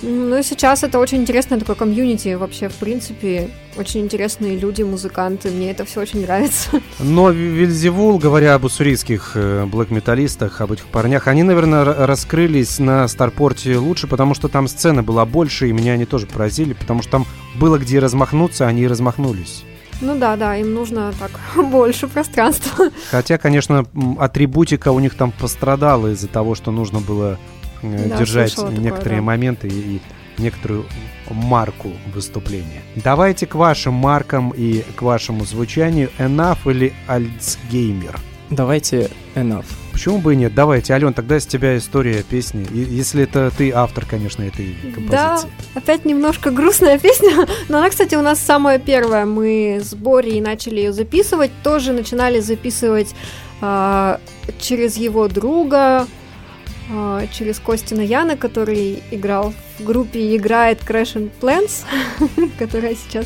Ну, 0.01 0.41
сейчас 0.43 0.83
это 0.83 0.97
очень 0.99 1.19
интересное 1.19 1.59
такое 1.59 1.75
комьюнити 1.75 2.33
вообще, 2.35 2.69
в 2.69 2.75
принципе, 2.75 3.49
очень 3.77 4.01
интересные 4.01 4.57
люди, 4.57 4.81
музыканты, 4.81 5.49
мне 5.49 5.71
это 5.71 5.83
все 5.85 6.01
очень 6.01 6.21
нравится. 6.21 6.81
Но 6.99 7.31
Вильзевул, 7.31 8.17
говоря 8.17 8.55
об 8.55 8.63
уссурийских 8.63 9.31
э, 9.35 9.65
блэк-металлистах, 9.65 10.61
об 10.61 10.71
этих 10.71 10.85
парнях, 10.85 11.27
они, 11.27 11.43
наверное, 11.43 11.83
раскрылись 11.83 12.79
на 12.79 13.07
Старпорте 13.07 13.77
лучше, 13.77 14.07
потому 14.07 14.35
что 14.35 14.47
там 14.47 14.67
сцена 14.67 15.03
была 15.03 15.25
больше, 15.25 15.67
и 15.67 15.73
меня 15.73 15.93
они 15.93 16.05
тоже 16.05 16.27
поразили, 16.27 16.73
потому 16.73 17.01
что 17.01 17.11
там 17.11 17.25
было 17.55 17.77
где 17.77 17.99
размахнуться, 17.99 18.67
они 18.67 18.83
и 18.83 18.87
размахнулись. 18.87 19.63
Ну 20.01 20.17
да, 20.17 20.37
да, 20.37 20.55
им 20.55 20.73
нужно 20.73 21.13
так 21.19 21.31
больше 21.69 22.07
пространства. 22.07 22.89
Хотя, 23.11 23.37
конечно, 23.37 23.85
атрибутика 24.17 24.91
у 24.91 24.99
них 24.99 25.15
там 25.15 25.31
пострадала 25.31 26.07
из-за 26.13 26.27
того, 26.27 26.55
что 26.55 26.71
нужно 26.71 27.01
было 27.01 27.37
Да, 27.81 28.17
держать 28.17 28.51
слышала 28.51 28.69
такое, 28.69 28.83
некоторые 28.83 29.19
да. 29.21 29.25
моменты 29.25 29.67
и, 29.67 30.01
некоторую 30.39 30.85
марку 31.29 31.91
выступления. 32.13 32.81
Давайте 32.95 33.45
к 33.45 33.55
вашим 33.55 33.93
маркам 33.93 34.51
и 34.55 34.83
к 34.95 35.01
вашему 35.01 35.45
звучанию. 35.45 36.09
Enough 36.17 36.59
или 36.65 36.93
Альцгеймер? 37.07 38.17
Давайте 38.49 39.11
Enough. 39.35 39.65
Почему 39.91 40.19
бы 40.19 40.33
и 40.33 40.37
нет? 40.37 40.55
Давайте, 40.55 40.93
Ален, 40.93 41.13
тогда 41.13 41.39
с 41.39 41.45
тебя 41.45 41.77
история 41.77 42.23
песни. 42.23 42.65
И- 42.73 42.95
если 42.95 43.23
это 43.23 43.51
ты 43.55 43.71
автор, 43.71 44.05
конечно, 44.05 44.43
этой 44.43 44.73
композиции. 44.81 45.09
Да, 45.11 45.39
опять 45.75 46.05
немножко 46.05 46.51
грустная 46.51 46.97
песня, 46.97 47.45
но 47.69 47.79
она, 47.79 47.89
кстати, 47.89 48.15
у 48.15 48.21
нас 48.21 48.39
самая 48.39 48.79
первая. 48.79 49.25
Мы 49.25 49.81
с 49.83 49.93
Борей 49.93 50.39
начали 50.41 50.77
ее 50.77 50.93
записывать, 50.93 51.51
тоже 51.63 51.91
начинали 51.91 52.39
записывать 52.39 53.13
а, 53.61 54.19
через 54.57 54.95
его 54.95 55.27
друга, 55.27 56.07
через 57.31 57.59
Костина 57.59 58.01
Яна, 58.01 58.35
который 58.35 59.03
играл 59.11 59.53
в 59.77 59.83
группе 59.83 60.19
и 60.19 60.37
играет 60.37 60.79
Crash 60.81 61.15
and 61.15 61.29
Plans, 61.39 61.85
которая 62.59 62.95
сейчас 62.95 63.25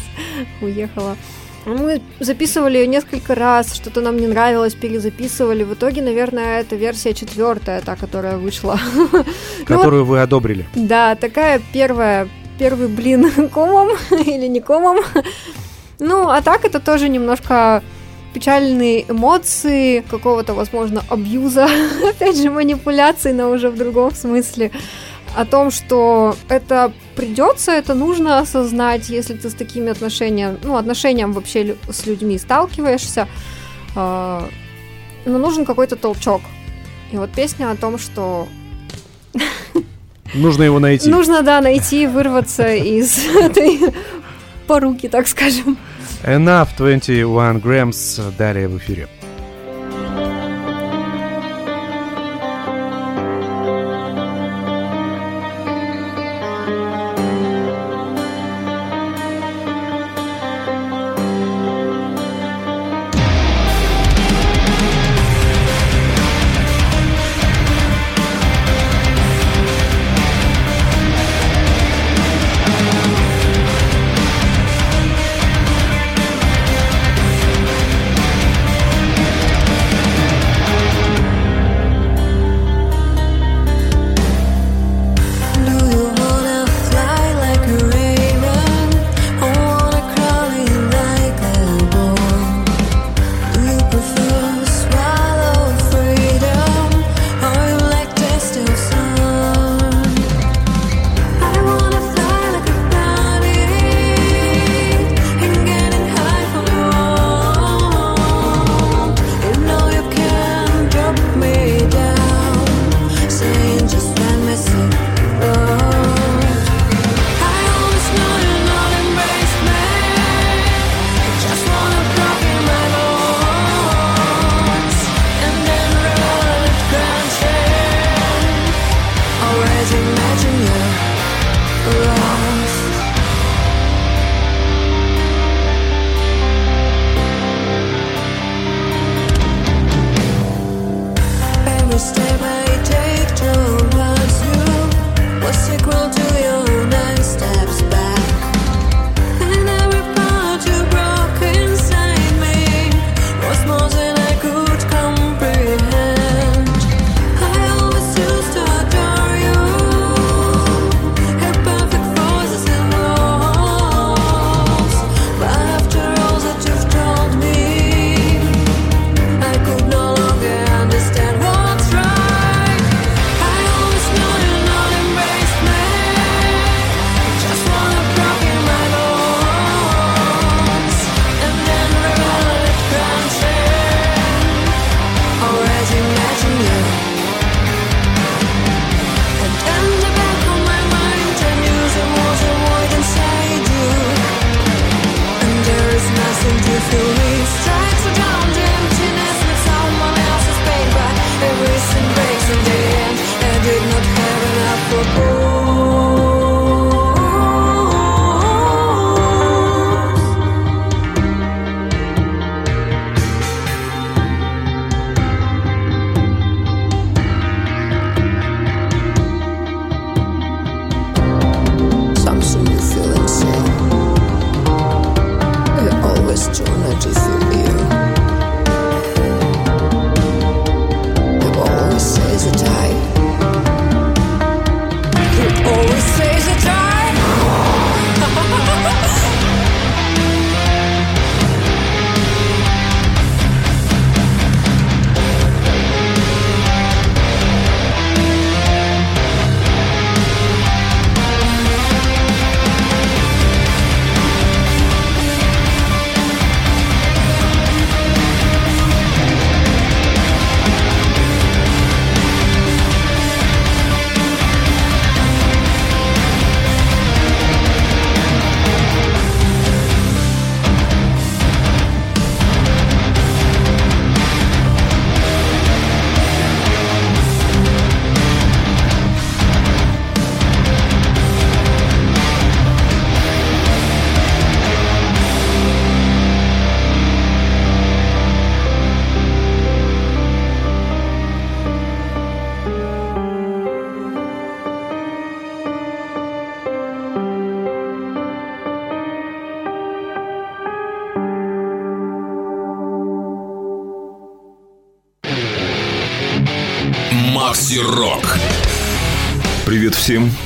уехала. 0.61 1.16
Мы 1.66 2.01
записывали 2.20 2.78
ее 2.78 2.88
несколько 2.88 3.36
раз, 3.36 3.74
что-то 3.74 4.01
нам 4.01 4.18
не 4.18 4.28
нравилось, 4.28 4.74
перезаписывали. 4.76 5.64
В 5.64 5.74
итоге, 5.74 6.01
наверное, 6.01 6.59
это 6.59 6.76
версия 6.76 7.14
четвертая, 7.14 7.80
та, 7.82 7.95
которая 7.95 8.38
вышла. 8.38 8.78
Ну 9.14 9.24
Которую 9.66 10.03
вы 10.03 10.20
одобрили. 10.20 10.66
да, 10.76 11.16
такая 11.16 11.61
первая, 11.72 12.28
первый 12.59 12.89
блин 12.89 13.32
комом 13.53 13.89
или 14.11 14.47
не 14.47 14.59
комом. 14.59 14.97
Ну, 15.99 16.28
а 16.30 16.41
так 16.41 16.66
это 16.66 16.82
тоже 16.82 17.07
немножко 17.07 17.82
печальные 18.34 19.09
эмоции, 19.09 20.03
какого-то, 20.09 20.53
возможно, 20.53 21.03
абьюза, 21.09 21.67
опять 22.09 22.38
же, 22.38 22.49
манипуляции 22.49 23.31
но 23.31 23.49
уже 23.49 23.69
в 23.69 23.77
другом 23.77 24.13
смысле 24.13 24.71
о 25.36 25.45
том, 25.45 25.71
что 25.71 26.36
это 26.47 26.91
придется, 27.15 27.71
это 27.71 27.93
нужно 27.95 28.39
осознать, 28.39 29.09
если 29.09 29.34
ты 29.34 29.49
с 29.49 29.53
такими 29.53 29.89
отношениями, 29.91 30.57
ну, 30.63 30.75
отношениям 30.77 31.34
вообще 31.34 31.75
с 31.89 32.05
людьми 32.05 32.38
сталкиваешься, 32.38 33.27
но 33.95 34.49
нужен 35.25 35.65
какой-то 35.65 35.95
толчок. 35.95 36.41
И 37.11 37.17
вот 37.17 37.31
песня 37.31 37.71
о 37.71 37.75
том, 37.75 37.97
что... 37.97 38.47
Нужно 40.34 40.63
его 40.63 40.79
найти. 40.79 41.09
Нужно, 41.09 41.43
да, 41.43 41.61
найти, 41.61 42.07
вырваться 42.07 42.73
из 42.73 43.23
этой 43.36 43.93
поруки, 44.67 45.07
так 45.07 45.27
скажем. 45.27 45.77
Enough 46.24 46.69
21 46.78 47.57
Grams 47.57 48.34
далее 48.38 48.69
в 48.69 48.78
эфире. 48.78 49.09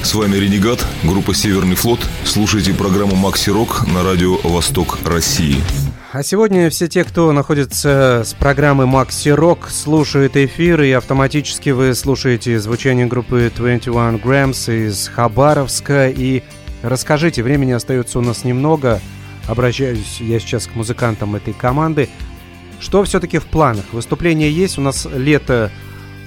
С 0.08 0.16
вами 0.16 0.38
Ренегат, 0.38 0.88
группа 1.04 1.34
«Северный 1.36 1.76
флот». 1.76 2.00
Слушайте 2.24 2.74
программу 2.74 3.18
«Макси 3.18 3.50
Рок» 3.50 3.86
на 3.86 4.04
радио 4.04 4.38
«Восток 4.38 5.00
России». 5.04 5.58
А 6.14 6.24
сегодня 6.24 6.70
все 6.70 6.88
те, 6.88 7.04
кто 7.04 7.34
находится 7.34 8.24
с 8.26 8.34
программы 8.34 8.88
Макси 8.88 9.28
Рок, 9.28 9.70
слушают 9.70 10.38
эфир, 10.38 10.82
и 10.82 10.92
автоматически 10.92 11.72
вы 11.72 11.94
слушаете 11.94 12.58
звучание 12.58 13.06
группы 13.06 13.52
21 13.54 14.16
Grams 14.16 14.88
из 14.88 15.10
Хабаровска. 15.10 16.08
И 16.08 16.42
расскажите, 16.84 17.44
времени 17.44 17.74
остается 17.74 18.20
у 18.20 18.22
нас 18.22 18.46
немного. 18.46 19.02
Обращаюсь 19.46 20.22
я 20.22 20.40
сейчас 20.40 20.68
к 20.68 20.76
музыкантам 20.76 21.36
этой 21.36 21.54
команды. 21.54 22.08
Что 22.80 23.04
все-таки 23.04 23.40
в 23.40 23.46
планах? 23.46 23.84
Выступление 23.92 24.54
есть, 24.54 24.78
у 24.78 24.82
нас 24.82 25.06
лето 25.14 25.70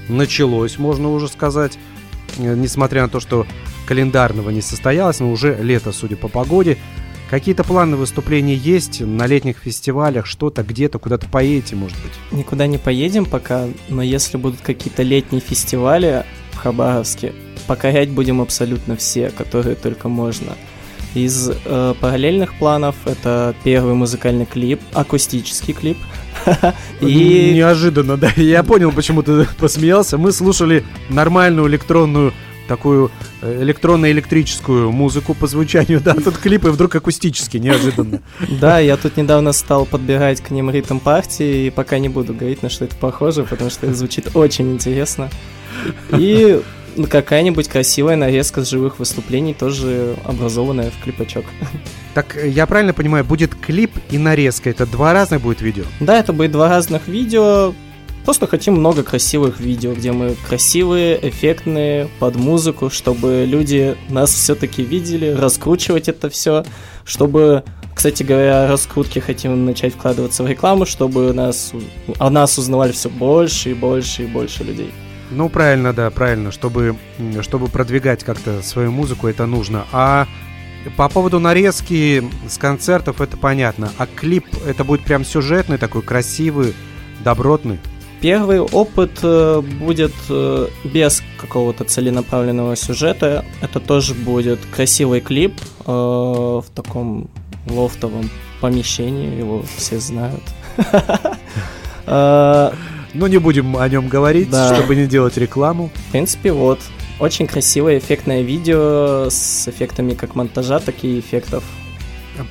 началось, 0.07 0.77
можно 0.77 1.11
уже 1.11 1.29
сказать. 1.29 1.79
Несмотря 2.39 3.03
на 3.03 3.09
то, 3.09 3.19
что 3.19 3.45
календарного 3.91 4.51
не 4.51 4.61
состоялось, 4.63 5.19
но 5.19 5.33
уже 5.33 5.59
лето, 5.61 5.91
судя 5.91 6.15
по 6.15 6.29
погоде. 6.29 6.79
Какие-то 7.29 7.65
планы 7.65 7.97
выступлений 7.97 8.55
есть 8.55 9.01
на 9.01 9.27
летних 9.27 9.59
фестивалях, 9.59 10.27
что-то 10.27 10.63
где-то, 10.63 11.01
куда-то 11.01 11.27
поедете, 11.27 11.75
может 11.75 11.97
быть? 11.97 12.13
Никуда 12.39 12.69
не 12.69 12.79
поедем 12.79 13.25
пока, 13.25 13.67
но 13.89 14.01
если 14.01 14.37
будут 14.37 14.61
какие-то 14.61 15.03
летние 15.03 15.41
фестивали 15.41 16.25
в 16.53 16.59
Хабаровске, 16.59 17.33
покорять 17.67 18.11
будем 18.11 18.41
абсолютно 18.41 18.95
все, 18.95 19.31
которые 19.31 19.75
только 19.75 20.09
можно. 20.09 20.53
Из 21.15 21.51
э, 21.51 21.95
параллельных 22.01 22.55
планов 22.61 22.95
это 23.07 23.57
первый 23.65 23.95
музыкальный 23.95 24.47
клип, 24.47 24.81
акустический 24.93 25.75
клип. 25.75 25.99
И 27.01 27.55
Неожиданно, 27.55 28.17
да. 28.17 28.31
Я 28.37 28.63
понял, 28.63 28.93
почему 28.93 29.25
ты 29.25 29.49
посмеялся. 29.59 30.17
Мы 30.17 30.31
слушали 30.31 30.85
нормальную 31.09 31.67
электронную 31.67 32.33
такую 32.71 33.11
э, 33.43 33.63
электронно-электрическую 33.63 34.93
музыку 34.93 35.35
по 35.35 35.49
звучанию, 35.49 36.01
да, 36.05 36.15
тут 36.15 36.39
клип 36.39 36.67
и 36.67 36.69
вдруг 36.69 36.95
акустический, 36.95 37.59
неожиданно. 37.59 38.21
да, 38.61 38.79
я 38.79 38.97
тут 38.97 39.17
недавно 39.17 39.53
стал 39.53 39.87
подбирать 39.87 40.41
к 40.41 40.51
ним 40.51 40.71
ритм 40.71 41.01
партии, 41.01 41.67
и 41.67 41.71
пока 41.71 41.99
не 41.99 42.09
буду 42.09 42.33
говорить, 42.33 42.63
на 42.63 42.69
что 42.69 42.85
это 42.85 42.95
похоже, 42.95 43.43
потому 43.43 43.71
что 43.71 43.87
это 43.87 43.97
звучит 43.97 44.37
очень 44.37 44.73
интересно. 44.73 45.31
И 46.11 46.63
ну, 46.95 47.09
какая-нибудь 47.09 47.67
красивая 47.67 48.15
нарезка 48.15 48.65
с 48.65 48.71
живых 48.71 49.01
выступлений, 49.01 49.53
тоже 49.53 50.15
образованная 50.25 50.93
в 50.93 51.03
клипачок. 51.03 51.47
Так, 52.15 52.37
э, 52.37 52.49
я 52.49 52.67
правильно 52.67 52.93
понимаю, 52.93 53.25
будет 53.25 53.57
клип 53.57 53.91
и 54.13 54.19
нарезка, 54.19 54.71
это 54.71 54.87
два 54.87 55.13
разных 55.13 55.41
будет 55.41 55.61
видео? 55.61 55.85
Да, 55.99 56.21
это 56.21 56.33
будет 56.33 56.53
два 56.53 56.69
разных 56.69 57.09
видео. 57.09 57.75
Просто 58.25 58.47
хотим 58.47 58.75
много 58.75 59.03
красивых 59.03 59.61
видео, 59.61 59.95
где 59.95 60.13
мы 60.13 60.37
красивые, 60.47 61.19
эффектные, 61.29 62.09
под 62.19 62.37
музыку, 62.37 62.91
чтобы 62.91 63.45
люди 63.49 63.97
нас 64.09 64.33
все-таки 64.33 64.83
видели, 64.83 65.31
раскручивать 65.31 66.09
это 66.09 66.29
все, 66.29 66.65
чтобы, 67.05 67.65
кстати 67.95 68.23
говоря, 68.23 68.65
о 68.65 68.69
раскрутке 68.69 69.21
хотим 69.21 69.65
начать 69.65 69.95
вкладываться 69.95 70.43
в 70.43 70.47
рекламу, 70.47 70.85
чтобы 70.85 71.33
нас, 71.33 71.73
о 72.19 72.31
нас 72.31 72.59
узнавали 72.59 72.93
все 72.93 73.09
больше 73.09 73.71
и 73.71 73.75
больше 73.75 74.25
и 74.25 74.27
больше 74.27 74.65
людей. 74.65 74.93
Ну, 75.31 75.49
правильно, 75.49 75.93
да, 75.93 76.11
правильно. 76.11 76.51
Чтобы, 76.51 76.97
чтобы 77.41 77.69
продвигать 77.69 78.25
как-то 78.25 78.63
свою 78.63 78.91
музыку, 78.91 79.29
это 79.29 79.47
нужно. 79.47 79.87
А 79.93 80.27
по 80.97 81.09
поводу 81.09 81.39
нарезки 81.39 82.29
с 82.49 82.59
концертов, 82.59 83.21
это 83.21 83.37
понятно. 83.37 83.93
А 83.97 84.07
клип, 84.07 84.47
это 84.67 84.85
будет 84.85 85.05
прям 85.05 85.25
сюжетный 85.25 85.79
такой, 85.79 86.03
красивый, 86.03 86.75
добротный? 87.23 87.79
Первый 88.21 88.61
опыт 88.61 89.13
э, 89.23 89.63
будет 89.81 90.13
э, 90.29 90.67
без 90.85 91.23
какого-то 91.41 91.85
целенаправленного 91.85 92.77
сюжета. 92.77 93.45
Это 93.63 93.81
тоже 93.81 94.15
будет 94.15 94.61
красивый 94.67 95.21
клип 95.21 95.55
э, 95.87 95.91
в 95.91 96.65
таком 96.75 97.31
лофтовом 97.67 98.31
помещении, 98.61 99.39
его 99.39 99.65
все 99.77 99.99
знают. 99.99 100.43
Ну, 103.13 103.27
не 103.27 103.39
будем 103.39 103.77
о 103.77 103.89
нем 103.89 104.09
говорить, 104.09 104.51
Да. 104.51 104.73
чтобы 104.73 104.95
не 104.95 105.07
делать 105.07 105.37
рекламу. 105.37 105.91
В 105.95 106.13
принципе, 106.13 106.53
вот. 106.53 106.79
Очень 107.19 107.49
красивое, 107.49 107.99
эффектное 107.99 108.43
видео 108.43 109.27
с 109.29 109.67
эффектами 109.67 110.15
как 110.15 110.37
монтажа, 110.37 110.79
так 110.79 110.95
и 111.03 111.19
эффектов. 111.19 111.65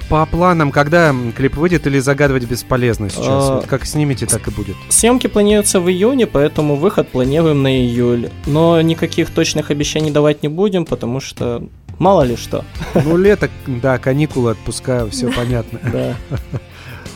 По 0.09 0.25
планам, 0.25 0.71
когда 0.71 1.13
клип 1.35 1.55
выйдет 1.55 1.87
или 1.87 1.99
загадывать 1.99 2.43
бесполезно 2.45 3.09
сейчас? 3.09 3.27
А, 3.27 3.55
Вот 3.55 3.67
как 3.67 3.85
снимете, 3.85 4.25
так 4.25 4.47
и 4.47 4.51
будет. 4.51 4.75
Съемки 4.89 5.27
планируются 5.27 5.79
в 5.79 5.89
июне, 5.89 6.27
поэтому 6.27 6.75
выход 6.75 7.09
планируем 7.09 7.61
на 7.63 7.77
июль. 7.77 8.29
Но 8.45 8.81
никаких 8.81 9.29
точных 9.31 9.71
обещаний 9.71 10.11
давать 10.11 10.43
не 10.43 10.49
будем, 10.49 10.85
потому 10.85 11.19
что 11.19 11.63
мало 11.97 12.23
ли 12.23 12.35
что. 12.35 12.63
Ну, 12.95 13.17
лето, 13.17 13.49
да, 13.67 13.97
каникулы, 13.97 14.51
отпуска, 14.51 15.07
все 15.09 15.31
понятно. 15.31 15.79
Да. 15.91 16.15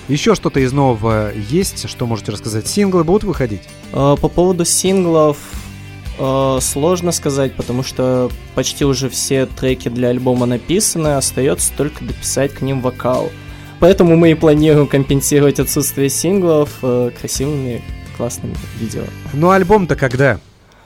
Еще 0.09 0.35
что-то 0.35 0.59
из 0.59 0.73
нового 0.73 1.31
есть, 1.33 1.87
что 1.89 2.05
можете 2.05 2.33
рассказать? 2.33 2.67
Синглы 2.67 3.05
будут 3.05 3.23
выходить? 3.23 3.61
Э, 3.93 4.17
По 4.19 4.27
поводу 4.27 4.65
синглов 4.65 5.37
э, 6.17 6.57
сложно 6.61 7.11
сказать, 7.11 7.55
потому 7.55 7.83
что 7.83 8.29
почти 8.55 8.85
уже 8.85 9.09
все 9.09 9.45
треки 9.45 9.89
для 9.89 10.09
альбома 10.09 10.45
написаны, 10.45 11.15
остается 11.15 11.71
только 11.75 12.03
дописать 12.05 12.53
к 12.53 12.61
ним 12.61 12.81
вокал. 12.81 13.29
Поэтому 13.79 14.15
мы 14.15 14.31
и 14.31 14.35
планируем 14.35 14.87
компенсировать 14.87 15.59
отсутствие 15.59 16.09
синглов 16.09 16.69
э, 16.81 17.11
красивыми 17.19 17.81
классными 18.17 18.55
видео. 18.79 19.03
Ну, 19.33 19.49
альбом-то 19.49 19.95
когда? 19.95 20.39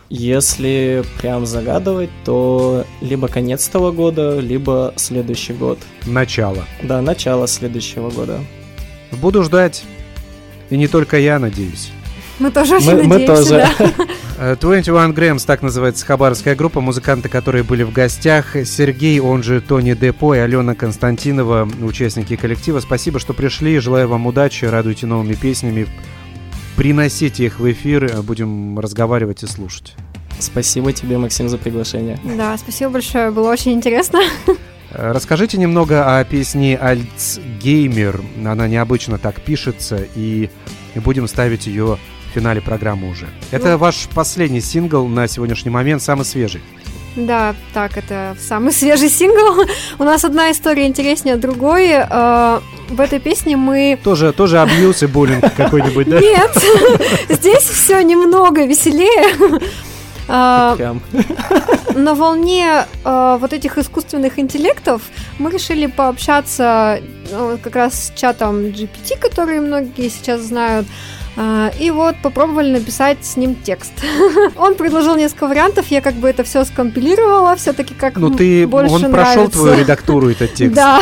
Если 0.09 1.03
прям 1.21 1.45
загадывать, 1.45 2.09
то 2.23 2.85
либо 3.01 3.27
конец 3.27 3.67
того 3.67 3.91
года, 3.91 4.39
либо 4.39 4.93
следующий 4.95 5.51
год. 5.53 5.77
Начало. 6.05 6.63
Да, 6.81 7.01
начало 7.01 7.45
следующего 7.47 8.09
года. 8.09 8.39
Буду 9.11 9.43
ждать. 9.43 9.83
И 10.69 10.77
не 10.77 10.87
только 10.87 11.19
я, 11.19 11.39
надеюсь. 11.39 11.91
Мы 12.39 12.51
тоже 12.51 12.77
очень 12.77 12.85
Мы- 12.95 13.03
мы 13.03 13.17
надеемся, 13.19 13.43
тоже. 13.43 13.67
да. 13.79 14.05
Э, 14.39 14.55
21 14.59 15.13
Grams, 15.13 15.45
так 15.47 15.63
называется 15.63 16.05
хабаровская 16.05 16.55
группа, 16.55 16.79
музыканты, 16.79 17.27
которые 17.27 17.63
были 17.63 17.81
в 17.81 17.91
гостях. 17.91 18.55
Сергей, 18.65 19.19
он 19.19 19.41
же 19.41 19.61
Тони 19.61 19.95
Депо 19.95 20.35
и 20.35 20.37
Алена 20.37 20.75
Константинова, 20.75 21.67
участники 21.81 22.35
коллектива. 22.35 22.79
Спасибо, 22.79 23.19
что 23.19 23.33
пришли. 23.33 23.79
Желаю 23.79 24.07
вам 24.07 24.27
удачи, 24.27 24.65
радуйте 24.65 25.07
новыми 25.07 25.33
песнями. 25.33 25.87
Приносите 26.75 27.45
их 27.45 27.59
в 27.59 27.71
эфир, 27.71 28.05
э, 28.05 28.21
будем 28.21 28.77
разговаривать 28.77 29.41
и 29.41 29.47
слушать. 29.47 29.95
Спасибо 30.39 30.93
тебе, 30.93 31.17
Максим, 31.17 31.49
за 31.49 31.57
приглашение. 31.57 32.19
Да, 32.37 32.55
спасибо 32.59 32.91
большое, 32.91 33.31
было 33.31 33.49
очень 33.51 33.73
интересно. 33.73 34.19
Э, 34.91 35.11
Расскажите 35.13 35.57
немного 35.57 36.17
о 36.19 36.23
песне 36.23 36.77
«Альцгеймер». 36.77 38.21
Она 38.45 38.67
необычно 38.67 39.17
так 39.17 39.41
пишется, 39.41 40.07
и 40.15 40.49
будем 40.95 41.27
ставить 41.27 41.65
ее 41.67 41.97
в 42.29 42.33
финале 42.35 42.61
программы 42.61 43.09
уже. 43.09 43.27
Это 43.51 43.69
Ну. 43.71 43.77
ваш 43.77 44.07
последний 44.13 44.61
сингл 44.61 45.07
на 45.07 45.27
сегодняшний 45.27 45.71
момент, 45.71 46.01
самый 46.01 46.25
свежий. 46.25 46.61
Да, 47.15 47.55
так, 47.73 47.97
это 47.97 48.35
самый 48.39 48.71
свежий 48.71 49.09
сингл. 49.09 49.65
У 49.97 50.03
нас 50.03 50.23
одна 50.23 50.51
история 50.51 50.85
интереснее 50.85 51.35
другой. 51.35 51.89
Э, 51.91 52.59
В 52.89 53.01
этой 53.01 53.19
песне 53.19 53.57
мы... 53.57 53.97
Тоже, 54.03 54.31
тоже 54.33 54.59
абьюз 54.61 55.03
и 55.03 55.07
буллинг 55.07 55.43
какой-нибудь, 55.57 56.07
да? 56.07 56.19
Нет, 56.21 56.51
здесь 57.29 57.63
все 57.63 58.01
немного 58.03 58.65
веселее. 58.65 59.35
Прям. 60.27 61.01
на 61.95 62.13
волне 62.13 62.85
э, 63.05 63.37
вот 63.39 63.53
этих 63.53 63.77
искусственных 63.77 64.39
интеллектов 64.39 65.01
мы 65.39 65.49
решили 65.51 65.85
пообщаться 65.87 66.99
э, 67.31 67.57
как 67.63 67.75
раз 67.75 68.07
с 68.07 68.13
чатом 68.19 68.65
GPT, 68.65 69.17
который 69.19 69.59
многие 69.61 70.09
сейчас 70.09 70.41
знают. 70.41 70.85
А, 71.39 71.71
И 71.79 71.91
вот 71.91 72.15
попробовали 72.23 72.71
написать 72.71 73.19
с 73.21 73.37
ним 73.37 73.55
текст. 73.55 73.93
Он 74.57 74.73
предложил 74.75 75.15
несколько 75.15 75.47
вариантов, 75.47 75.85
я 75.91 76.01
как 76.01 76.15
бы 76.15 76.27
это 76.27 76.43
все 76.43 76.65
скомпилировала, 76.65 77.55
все-таки 77.55 77.93
как 77.93 78.17
Ну 78.17 78.31
ты, 78.31 78.65
больше 78.65 78.95
он 78.95 79.01
нравится. 79.01 79.33
прошел 79.35 79.49
твою 79.49 79.79
редактуру, 79.79 80.29
этот 80.31 80.53
текст. 80.55 80.75
Да. 80.75 80.99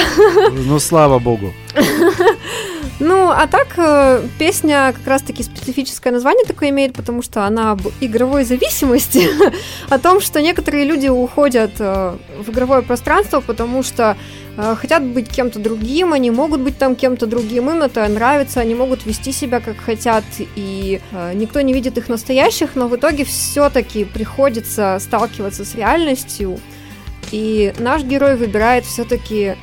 Ну 0.52 0.80
слава 0.80 1.20
богу. 1.20 1.54
Ну, 3.00 3.30
а 3.30 3.46
так, 3.48 3.68
э, 3.78 4.26
песня 4.40 4.94
как 4.96 5.06
раз-таки 5.06 5.44
специфическое 5.44 6.14
название 6.14 6.46
такое 6.46 6.70
имеет, 6.70 6.94
потому 6.94 7.22
что 7.22 7.46
она 7.46 7.72
об 7.72 7.82
игровой 8.00 8.46
зависимости, 8.46 9.28
о 9.90 10.00
том, 10.00 10.22
что 10.22 10.42
некоторые 10.42 10.86
люди 10.86 11.10
уходят 11.10 11.72
э, 11.80 12.18
в 12.40 12.50
игровое 12.50 12.84
пространство, 12.84 13.42
потому 13.42 13.84
что 13.84 14.16
э, 14.56 14.76
хотят 14.78 15.04
быть 15.04 15.28
кем-то 15.28 15.60
другим, 15.60 16.14
они 16.14 16.32
могут 16.32 16.62
быть 16.62 16.78
там 16.78 16.96
кем-то 16.96 17.26
другим, 17.26 17.70
им 17.70 17.82
это 17.82 18.08
нравится, 18.08 18.62
они 18.62 18.76
могут 18.76 19.06
вести 19.06 19.34
себя 19.34 19.60
как 19.60 19.76
хотят, 19.76 20.24
и 20.56 21.02
никто 21.34 21.60
не 21.60 21.74
видит 21.74 21.98
их 21.98 22.08
настоящих, 22.08 22.76
но 22.76 22.88
в 22.88 22.96
итоге 22.96 23.26
все-таки 23.26 24.06
приходится 24.06 25.00
сталкиваться 25.02 25.66
с 25.66 25.76
реальностью, 25.76 26.60
и 27.32 27.74
наш 27.78 28.04
герой 28.04 28.38
выбирает 28.38 28.86
все-таки 28.86 29.58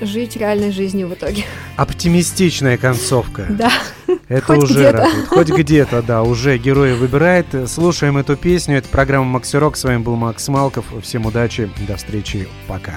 жить 0.00 0.36
реальной 0.36 0.70
жизнью 0.72 1.08
в 1.08 1.14
итоге. 1.14 1.44
Оптимистичная 1.76 2.76
концовка. 2.78 3.46
Да. 3.50 3.70
Это 4.28 4.46
Хоть 4.46 4.64
уже 4.64 4.74
где-то. 4.74 4.92
радует. 4.98 5.28
Хоть 5.28 5.48
где-то, 5.50 6.02
да, 6.02 6.22
уже 6.22 6.56
герои 6.56 6.94
выбирает. 6.94 7.46
Слушаем 7.68 8.16
эту 8.16 8.36
песню. 8.36 8.78
Это 8.78 8.88
программа 8.88 9.24
Макси 9.26 9.56
Рок. 9.56 9.76
С 9.76 9.84
вами 9.84 9.98
был 9.98 10.16
Макс 10.16 10.46
Малков. 10.48 10.86
Всем 11.02 11.26
удачи. 11.26 11.70
До 11.86 11.96
встречи. 11.96 12.48
Пока. 12.66 12.94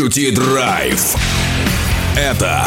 Ощути 0.00 0.30
драйв. 0.30 1.14
Это 2.16 2.66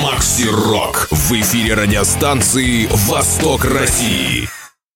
Макси 0.00 0.46
Рок 0.48 1.08
в 1.10 1.32
эфире 1.32 1.74
радиостанции 1.74 2.86
«Восток 2.92 3.64
России». 3.64 4.48